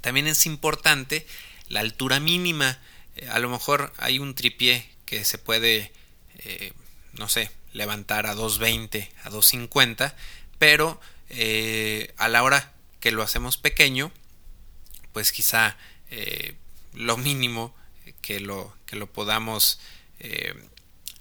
También 0.00 0.26
es 0.26 0.46
importante 0.46 1.26
la 1.68 1.80
altura 1.80 2.20
mínima. 2.20 2.78
Eh, 3.16 3.28
a 3.28 3.38
lo 3.38 3.48
mejor 3.48 3.92
hay 3.98 4.18
un 4.18 4.34
tripié 4.34 4.88
que 5.06 5.24
se 5.24 5.38
puede, 5.38 5.92
eh, 6.38 6.72
no 7.12 7.28
sé, 7.28 7.50
levantar 7.72 8.26
a 8.26 8.34
220, 8.34 9.10
a 9.24 9.30
250, 9.30 10.16
pero 10.58 11.00
eh, 11.30 12.14
a 12.16 12.28
la 12.28 12.42
hora 12.42 12.72
que 13.00 13.12
lo 13.12 13.22
hacemos 13.22 13.56
pequeño, 13.56 14.12
pues 15.12 15.32
quizá 15.32 15.76
lo 16.92 17.16
mínimo 17.16 17.74
que 18.22 18.38
lo, 18.38 18.76
que 18.86 18.94
lo 18.94 19.12
podamos 19.12 19.80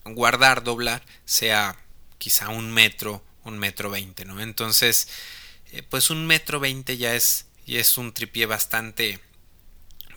guardar, 0.05 0.63
doblar, 0.63 1.03
sea 1.25 1.77
quizá 2.17 2.49
un 2.49 2.71
metro, 2.71 3.23
un 3.43 3.57
metro 3.57 3.89
veinte, 3.89 4.25
¿no? 4.25 4.39
Entonces, 4.41 5.07
eh, 5.71 5.83
pues 5.83 6.09
un 6.09 6.25
metro 6.25 6.59
veinte 6.59 6.97
ya 6.97 7.15
es, 7.15 7.47
es 7.67 7.97
un 7.97 8.13
tripié 8.13 8.45
bastante, 8.45 9.19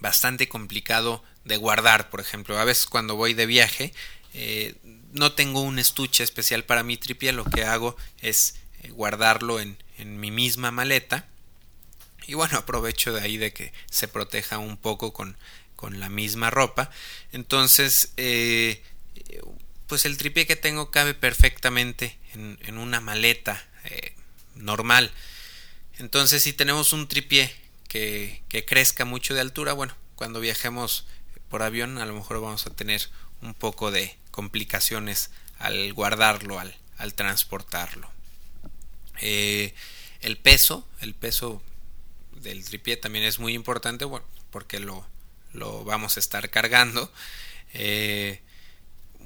bastante 0.01 0.49
complicado 0.49 1.25
de 1.45 1.57
guardar, 1.57 2.11
por 2.11 2.21
ejemplo. 2.21 2.59
A 2.59 2.65
veces 2.65 2.87
cuando 2.87 3.17
voy 3.17 3.35
de 3.35 3.47
viaje, 3.47 3.93
eh, 4.35 4.75
no 5.13 5.33
tengo 5.33 5.61
un 5.61 5.79
estuche 5.79 6.23
especial 6.23 6.65
para 6.65 6.83
mi 6.83 6.97
tripié, 6.97 7.33
lo 7.33 7.45
que 7.45 7.65
hago 7.65 7.97
es 8.21 8.57
eh, 8.83 8.91
guardarlo 8.91 9.61
en, 9.61 9.83
en, 9.99 10.21
mi 10.21 10.31
misma 10.31 10.71
maleta. 10.71 11.27
Y 12.27 12.35
bueno, 12.35 12.59
aprovecho 12.59 13.13
de 13.13 13.21
ahí 13.21 13.37
de 13.37 13.53
que 13.53 13.73
se 13.91 14.09
proteja 14.09 14.59
un 14.59 14.77
poco 14.77 15.13
con, 15.13 15.37
con 15.75 16.01
la 16.01 16.09
misma 16.09 16.51
ropa. 16.51 16.91
Entonces, 17.33 18.13
pues 19.87 20.05
el 20.05 20.17
tripié 20.17 20.47
que 20.47 20.57
tengo 20.57 20.91
cabe 20.91 21.15
perfectamente 21.15 22.19
en, 22.35 22.79
una 22.79 23.01
maleta 23.01 23.65
eh, 23.85 24.15
normal. 24.55 25.13
Entonces 25.99 26.43
si 26.43 26.53
tenemos 26.53 26.93
un 26.93 27.09
tripié 27.09 27.55
que, 27.89 28.43
que, 28.49 28.65
crezca 28.65 29.05
mucho 29.05 29.35
de 29.35 29.41
altura, 29.41 29.73
bueno, 29.73 29.95
cuando 30.17 30.41
viajemos 30.41 31.07
por 31.49 31.63
avión 31.63 31.99
a 31.99 32.07
lo 32.07 32.15
mejor 32.15 32.41
vamos 32.41 32.67
a 32.67 32.71
tener 32.71 33.09
un 33.43 33.55
poco 33.55 33.91
de 33.91 34.17
complicaciones 34.31 35.31
al 35.59 35.93
guardarlo, 35.93 36.59
al, 36.59 37.15
transportarlo. 37.15 38.11
Eh, 39.21 39.75
el 40.21 40.37
peso, 40.37 40.87
el 41.01 41.15
peso 41.15 41.63
del 42.43 42.65
tripié 42.65 42.97
también 42.97 43.25
es 43.25 43.39
muy 43.39 43.55
importante, 43.55 44.05
bueno, 44.05 44.27
porque 44.51 44.81
lo, 44.81 45.07
lo 45.53 45.85
vamos 45.85 46.17
a 46.17 46.21
estar 46.21 46.51
cargando. 46.51 47.11
Eh, 47.73 48.41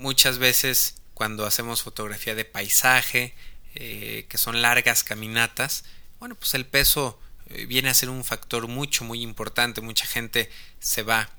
muchas 0.01 0.38
veces 0.38 0.96
cuando 1.14 1.46
hacemos 1.46 1.82
fotografía 1.82 2.34
de 2.34 2.44
paisaje, 2.44 3.34
eh, 3.74 4.26
que 4.28 4.38
son 4.38 4.62
largas 4.62 5.05
caminatas, 5.05 5.84
bueno, 6.18 6.34
pues 6.34 6.55
el 6.55 6.66
peso 6.66 7.20
eh, 7.51 7.66
viene 7.66 7.90
a 7.90 7.94
ser 7.94 8.09
un 8.09 8.24
factor 8.24 8.66
mucho, 8.66 9.05
muy 9.05 9.22
importante. 9.22 9.80
Mucha 9.80 10.07
gente 10.07 10.51
se 10.80 11.03
va 11.03 11.30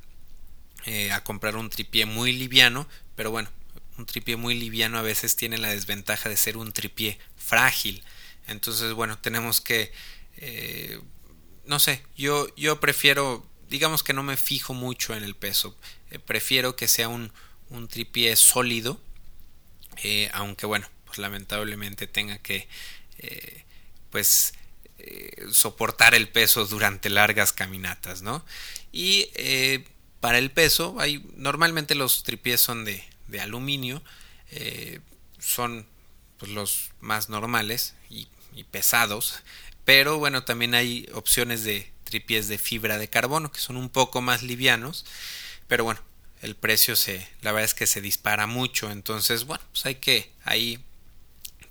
eh, 0.85 1.11
a 1.11 1.23
comprar 1.23 1.55
un 1.55 1.69
tripié 1.69 2.05
muy 2.05 2.31
liviano, 2.31 2.87
pero 3.15 3.31
bueno, 3.31 3.49
un 3.97 4.05
tripié 4.05 4.35
muy 4.35 4.55
liviano 4.55 4.97
a 4.97 5.03
veces 5.03 5.35
tiene 5.35 5.57
la 5.57 5.69
desventaja 5.69 6.29
de 6.29 6.37
ser 6.37 6.57
un 6.57 6.71
tripié 6.71 7.19
frágil. 7.35 8.03
Entonces, 8.47 8.93
bueno, 8.93 9.17
tenemos 9.17 9.61
que, 9.61 9.91
no 11.65 11.79
sé, 11.79 12.03
yo, 12.17 12.53
yo 12.55 12.79
prefiero, 12.79 13.45
digamos 13.69 14.03
que 14.03 14.13
no 14.13 14.23
me 14.23 14.37
fijo 14.37 14.73
mucho 14.73 15.15
en 15.15 15.23
el 15.23 15.35
peso, 15.35 15.77
prefiero 16.25 16.75
que 16.75 16.87
sea 16.87 17.07
un, 17.07 17.31
un 17.71 17.87
tripié 17.87 18.35
sólido 18.35 19.01
eh, 20.03 20.29
aunque 20.33 20.65
bueno, 20.65 20.87
pues 21.05 21.17
lamentablemente 21.17 22.07
tenga 22.07 22.37
que 22.37 22.67
pues 24.09 24.53
soportar 25.51 26.15
el 26.15 26.27
peso 26.29 26.65
durante 26.65 27.09
largas 27.09 27.53
caminatas, 27.53 28.21
¿no? 28.21 28.43
Y 28.91 29.27
para 30.19 30.37
el 30.37 30.49
peso, 30.49 30.95
hay, 30.99 31.23
normalmente 31.35 31.93
los 31.93 32.23
tripiés 32.23 32.61
son 32.61 32.83
de, 32.83 33.03
de 33.27 33.41
aluminio, 33.41 34.01
son 35.39 35.85
pues, 36.41 36.51
los 36.53 36.89
más 37.01 37.29
normales 37.29 37.93
y, 38.09 38.27
pesados, 38.71 39.41
pero 39.85 40.17
bueno, 40.17 40.43
también 40.43 40.73
hay 40.75 41.07
opciones 41.13 41.63
de 41.63 41.91
tripiés 42.03 42.47
de 42.47 42.57
fibra 42.57 42.97
de 42.97 43.09
carbono 43.09 43.51
que 43.51 43.59
son 43.59 43.77
un 43.77 43.89
poco 43.89 44.21
más 44.21 44.41
livianos, 44.41 45.05
pero 45.67 45.83
bueno, 45.83 46.01
el 46.41 46.55
precio 46.55 46.95
se, 46.95 47.27
la 47.41 47.51
verdad 47.51 47.65
es 47.65 47.73
que 47.73 47.87
se 47.87 48.01
dispara 48.01 48.47
mucho, 48.47 48.91
entonces 48.91 49.45
bueno, 49.45 49.63
pues 49.71 49.85
hay 49.85 49.95
que 49.95 50.31
ahí 50.43 50.79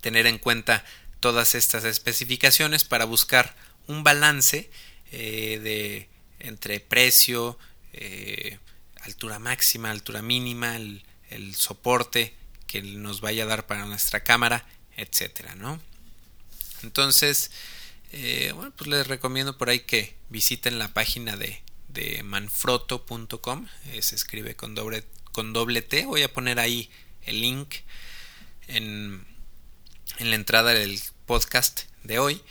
tener 0.00 0.26
en 0.26 0.38
cuenta 0.38 0.84
todas 1.20 1.54
estas 1.54 1.84
especificaciones 1.84 2.84
para 2.84 3.04
buscar 3.04 3.54
un 3.86 4.04
balance 4.04 4.70
eh, 5.12 5.60
de 5.62 6.08
entre 6.38 6.80
precio, 6.80 7.58
eh, 7.92 8.58
altura 9.02 9.38
máxima, 9.38 9.90
altura 9.90 10.22
mínima, 10.22 10.76
el, 10.76 11.02
el 11.30 11.54
soporte 11.54 12.34
que 12.66 12.82
nos 12.82 13.20
vaya 13.20 13.44
a 13.44 13.46
dar 13.46 13.66
para 13.66 13.84
nuestra 13.86 14.22
cámara, 14.22 14.64
etcétera, 14.96 15.54
¿no? 15.56 15.80
Entonces, 16.82 17.50
eh, 18.12 18.52
bueno, 18.54 18.72
pues 18.76 18.88
les 18.88 19.06
recomiendo 19.06 19.58
por 19.58 19.70
ahí 19.70 19.80
que 19.80 20.14
visiten 20.28 20.78
la 20.78 20.94
página 20.94 21.36
de, 21.36 21.62
de 21.92 22.22
manfrotto.com, 22.22 23.66
eh, 23.86 24.02
se 24.02 24.14
escribe 24.14 24.56
con 24.56 24.74
doble, 24.74 25.04
con 25.32 25.52
doble 25.52 25.82
T, 25.82 26.06
voy 26.06 26.22
a 26.22 26.32
poner 26.32 26.58
ahí 26.58 26.90
el 27.22 27.40
link 27.40 27.76
en, 28.68 29.24
en 30.18 30.30
la 30.30 30.36
entrada 30.36 30.72
del 30.72 31.00
podcast 31.26 31.82
de 32.04 32.18
hoy. 32.18 32.42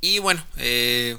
Y 0.00 0.18
bueno, 0.18 0.44
eh, 0.56 1.16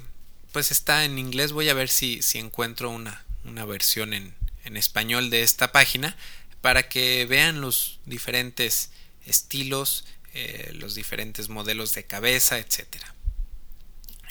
pues 0.52 0.72
está 0.72 1.06
en 1.06 1.18
inglés, 1.18 1.52
voy 1.52 1.70
a 1.70 1.74
ver 1.74 1.90
si, 1.90 2.22
si 2.22 2.38
encuentro 2.38 2.90
una, 2.90 3.26
una 3.44 3.66
versión 3.66 4.14
en, 4.14 4.36
en 4.66 4.78
español 4.78 5.30
de 5.30 5.44
esta 5.44 5.72
página 5.72 6.18
para 6.62 6.90
que 6.90 7.26
vean 7.26 7.62
los 7.62 8.00
diferentes 8.06 8.90
estilos, 9.26 10.06
eh, 10.34 10.72
los 10.74 10.96
diferentes 10.96 11.48
modelos 11.48 11.94
de 11.94 12.06
cabeza, 12.06 12.58
etc. 12.58 12.88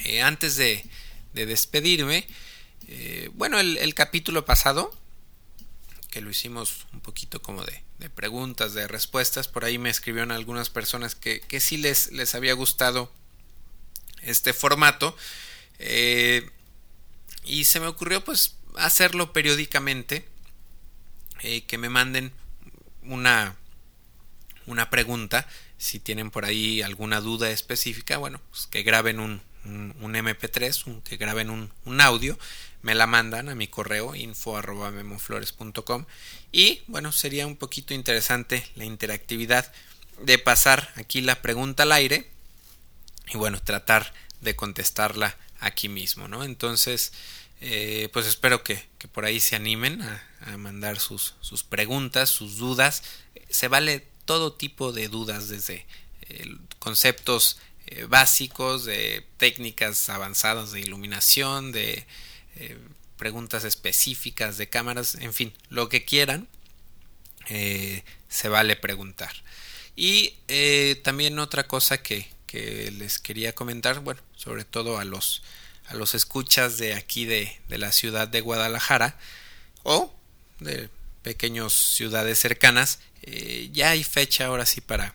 Eh, 0.00 0.20
antes 0.20 0.56
de, 0.56 0.84
despedirme, 1.32 2.26
eh, 2.88 3.30
bueno, 3.34 3.58
el, 3.58 3.94
capítulo 3.94 4.44
pasado, 4.44 4.92
que 6.10 6.20
lo 6.20 6.30
hicimos 6.30 6.86
un 6.92 7.00
poquito 7.00 7.40
como 7.42 7.64
de, 7.64 7.82
preguntas, 8.10 8.74
de 8.74 8.86
respuestas, 8.86 9.48
por 9.48 9.64
ahí 9.64 9.78
me 9.78 9.90
escribieron 9.90 10.30
algunas 10.30 10.70
personas 10.70 11.14
que, 11.14 11.42
sí 11.60 11.76
les, 11.76 12.12
les 12.12 12.34
había 12.34 12.52
gustado 12.54 13.10
este 14.22 14.52
formato. 14.52 15.16
y 17.44 17.64
se 17.64 17.80
me 17.80 17.86
ocurrió 17.86 18.24
pues 18.24 18.56
hacerlo 18.76 19.32
periódicamente 19.32 20.26
eh, 21.40 21.62
que 21.64 21.78
me 21.78 21.88
manden 21.88 22.32
una, 23.02 23.56
una 24.66 24.90
pregunta. 24.90 25.46
Si 25.78 26.00
tienen 26.00 26.30
por 26.30 26.44
ahí 26.44 26.82
alguna 26.82 27.20
duda 27.20 27.50
específica, 27.50 28.16
bueno, 28.16 28.40
pues 28.50 28.66
que 28.66 28.82
graben 28.82 29.20
un, 29.20 29.42
un, 29.64 30.14
MP3, 30.14 31.02
que 31.02 31.16
graben 31.16 31.50
un, 31.50 31.72
un, 31.84 32.00
audio, 32.00 32.38
me 32.82 32.94
la 32.94 33.06
mandan 33.06 33.48
a 33.48 33.54
mi 33.54 33.68
correo 33.68 34.14
info 34.14 34.56
arroba 34.56 34.90
memoflores.com 34.90 36.04
y 36.52 36.82
bueno, 36.86 37.12
sería 37.12 37.46
un 37.46 37.56
poquito 37.56 37.94
interesante 37.94 38.66
la 38.76 38.84
interactividad 38.84 39.72
de 40.22 40.38
pasar 40.38 40.92
aquí 40.96 41.20
la 41.20 41.42
pregunta 41.42 41.84
al 41.84 41.92
aire 41.92 42.30
y 43.32 43.36
bueno, 43.36 43.60
tratar 43.62 44.12
de 44.40 44.54
contestarla 44.54 45.36
aquí 45.60 45.88
mismo, 45.88 46.28
¿no? 46.28 46.44
Entonces, 46.44 47.12
eh, 47.60 48.08
pues 48.12 48.26
espero 48.26 48.62
que, 48.62 48.84
por 49.12 49.24
ahí 49.24 49.40
se 49.40 49.56
animen 49.56 50.02
a, 50.02 50.56
mandar 50.58 50.98
sus, 50.98 51.34
sus, 51.40 51.62
preguntas, 51.62 52.28
sus 52.28 52.58
dudas. 52.58 53.02
Se 53.48 53.68
vale 53.68 54.06
todo 54.26 54.52
tipo 54.52 54.92
de 54.92 55.08
dudas, 55.08 55.48
desde 55.48 55.86
eh, 56.28 56.56
conceptos 56.78 57.58
eh, 57.86 58.04
básicos, 58.08 58.84
de 58.84 59.26
técnicas 59.36 60.08
avanzadas 60.08 60.72
de 60.72 60.80
iluminación, 60.80 61.72
de 61.72 62.06
preguntas 63.16 63.64
específicas 63.64 64.58
de 64.58 64.68
cámaras, 64.68 65.16
en 65.16 65.32
fin, 65.32 65.52
lo 65.70 65.88
que 65.88 66.04
quieran, 66.04 66.46
se 67.46 68.48
vale 68.48 68.76
preguntar. 68.76 69.32
Y 69.96 70.34
también 71.02 71.40
otra 71.40 71.66
cosa 71.66 72.00
que, 72.00 72.28
que 72.46 72.92
les 72.92 73.18
quería 73.18 73.52
comentar, 73.52 74.00
bueno, 74.00 74.20
sobre 74.36 74.64
todo 74.64 74.98
a 74.98 75.04
los 75.04 75.42
a 75.86 75.94
los 75.94 76.14
escuchas 76.14 76.78
de 76.78 76.94
aquí 76.94 77.26
de, 77.26 77.58
de 77.68 77.78
la 77.78 77.92
ciudad 77.92 78.28
de 78.28 78.40
Guadalajara 78.40 79.18
o 79.82 80.14
de 80.60 80.88
pequeñas 81.22 81.72
ciudades 81.72 82.38
cercanas 82.38 83.00
eh, 83.22 83.70
ya 83.72 83.90
hay 83.90 84.04
fecha 84.04 84.46
ahora 84.46 84.66
sí 84.66 84.80
para 84.80 85.14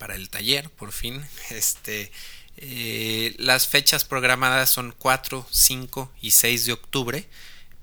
para 0.00 0.16
el 0.16 0.30
taller 0.30 0.70
por 0.70 0.90
fin 0.90 1.24
este 1.50 2.10
eh, 2.56 3.36
las 3.38 3.68
fechas 3.68 4.04
programadas 4.04 4.70
son 4.70 4.92
4, 4.98 5.46
5 5.48 6.12
y 6.20 6.32
6 6.32 6.66
de 6.66 6.72
octubre 6.72 7.28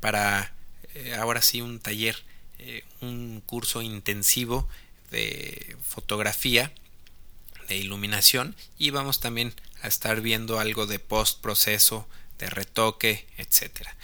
para 0.01 0.53
eh, 0.93 1.15
ahora 1.15 1.41
sí 1.41 1.61
un 1.61 1.80
taller 1.80 2.26
un 2.99 3.41
curso 3.45 3.82
intensivo 3.82 4.68
de 5.11 5.78
fotografía 5.88 6.74
de 7.68 7.78
iluminación 7.78 8.55
y 8.78 8.89
vamos 8.89 9.20
también 9.20 9.53
a 9.82 9.88
estar 9.88 10.22
viendo 10.22 10.59
algo 10.59 10.88
de 10.88 10.99
post 10.99 11.41
proceso, 11.41 12.07
de 12.39 12.49
retoque, 12.49 13.28
etcétera. 13.38 13.95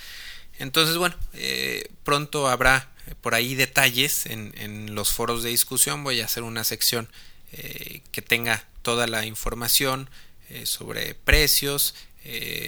Entonces, 0.60 0.98
bueno, 0.98 1.16
eh, 1.34 1.90
pronto 2.04 2.48
habrá 2.48 2.92
por 3.22 3.36
ahí 3.36 3.56
detalles 3.56 4.26
en, 4.28 4.54
en, 4.58 4.96
los 4.96 5.12
foros 5.12 5.44
de 5.44 5.50
discusión. 5.50 6.04
Voy 6.04 6.22
a 6.22 6.26
hacer 6.26 6.44
una 6.44 6.64
sección 6.64 7.10
eh, 7.54 8.02
que 8.12 8.22
tenga 8.22 8.68
toda 8.82 9.08
la 9.08 9.26
información 9.26 10.10
eh, 10.50 10.66
sobre 10.66 11.16
precios, 11.16 11.96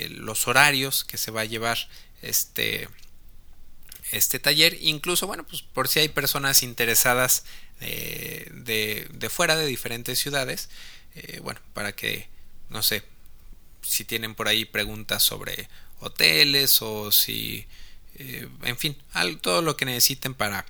los 0.09 0.49
horarios 0.49 1.05
que 1.05 1.17
se 1.17 1.31
va 1.31 1.41
a 1.41 1.45
llevar 1.45 1.77
este, 2.21 2.89
este 4.11 4.37
taller. 4.37 4.77
Incluso, 4.81 5.27
bueno, 5.27 5.45
pues 5.45 5.61
por 5.61 5.87
si 5.87 5.99
hay 5.99 6.09
personas 6.09 6.61
interesadas 6.61 7.45
de, 7.79 9.07
de, 9.13 9.29
fuera 9.29 9.55
de 9.55 9.65
diferentes 9.65 10.19
ciudades, 10.19 10.69
bueno, 11.41 11.61
para 11.73 11.93
que 11.93 12.27
no 12.69 12.83
sé, 12.83 13.03
si 13.81 14.03
tienen 14.03 14.35
por 14.35 14.47
ahí 14.47 14.65
preguntas 14.65 15.23
sobre 15.23 15.69
hoteles 15.99 16.81
o 16.81 17.11
si, 17.11 17.65
eh, 18.15 18.47
en 18.63 18.77
fin, 18.77 18.97
todo 19.41 19.61
lo 19.61 19.77
que 19.77 19.85
necesiten 19.85 20.33
para, 20.33 20.65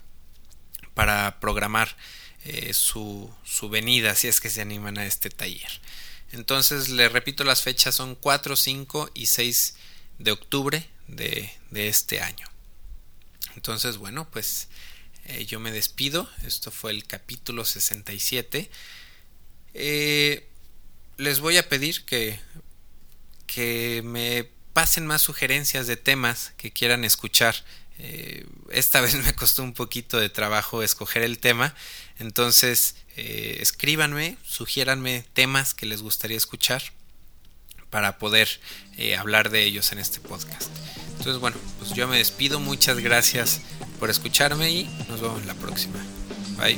para 0.93 1.39
programar 1.39 1.95
eh, 2.45 2.73
su, 2.73 3.33
venida 3.69 4.15
si 4.15 4.27
es 4.27 4.39
que 4.39 4.49
se 4.49 4.61
animan 4.61 4.97
a 4.97 5.05
este 5.05 5.29
taller. 5.29 5.81
Entonces, 6.31 6.89
les 6.89 7.11
repito, 7.11 7.43
las 7.43 7.61
fechas 7.61 7.95
son 7.95 8.15
4, 8.15 8.55
5 8.55 9.11
y 9.13 9.25
6 9.25 9.75
de 10.19 10.31
octubre 10.31 10.89
de, 11.07 11.51
de 11.71 11.87
este 11.87 12.21
año. 12.21 12.47
Entonces, 13.55 13.97
bueno, 13.97 14.29
pues 14.29 14.67
eh, 15.25 15.45
yo 15.45 15.59
me 15.59 15.71
despido. 15.71 16.29
Esto 16.45 16.71
fue 16.71 16.91
el 16.91 17.05
capítulo 17.05 17.65
67. 17.65 18.69
Eh, 19.73 20.47
les 21.17 21.39
voy 21.39 21.57
a 21.57 21.67
pedir 21.67 22.05
que, 22.05 22.39
que 23.47 24.01
me 24.03 24.49
pasen 24.73 25.07
más 25.07 25.21
sugerencias 25.21 25.87
de 25.87 25.97
temas 25.97 26.53
que 26.57 26.71
quieran 26.71 27.03
escuchar. 27.03 27.55
Eh, 27.99 28.45
esta 28.71 29.01
vez 29.01 29.15
me 29.15 29.33
costó 29.33 29.63
un 29.63 29.73
poquito 29.73 30.19
de 30.19 30.29
trabajo 30.29 30.83
escoger 30.83 31.23
el 31.23 31.39
tema, 31.39 31.75
entonces 32.19 32.95
eh, 33.17 33.57
escríbanme, 33.61 34.37
sugiéranme 34.45 35.25
temas 35.33 35.73
que 35.73 35.85
les 35.85 36.01
gustaría 36.01 36.37
escuchar 36.37 36.83
para 37.89 38.17
poder 38.17 38.59
eh, 38.97 39.15
hablar 39.15 39.49
de 39.49 39.63
ellos 39.63 39.91
en 39.91 39.99
este 39.99 40.19
podcast. 40.19 40.69
Entonces 41.11 41.37
bueno, 41.39 41.57
pues 41.79 41.93
yo 41.93 42.07
me 42.07 42.17
despido, 42.17 42.59
muchas 42.59 42.99
gracias 42.99 43.61
por 43.99 44.09
escucharme 44.09 44.69
y 44.69 44.83
nos 45.07 45.21
vemos 45.21 45.45
la 45.45 45.53
próxima. 45.53 46.03
Bye. 46.57 46.77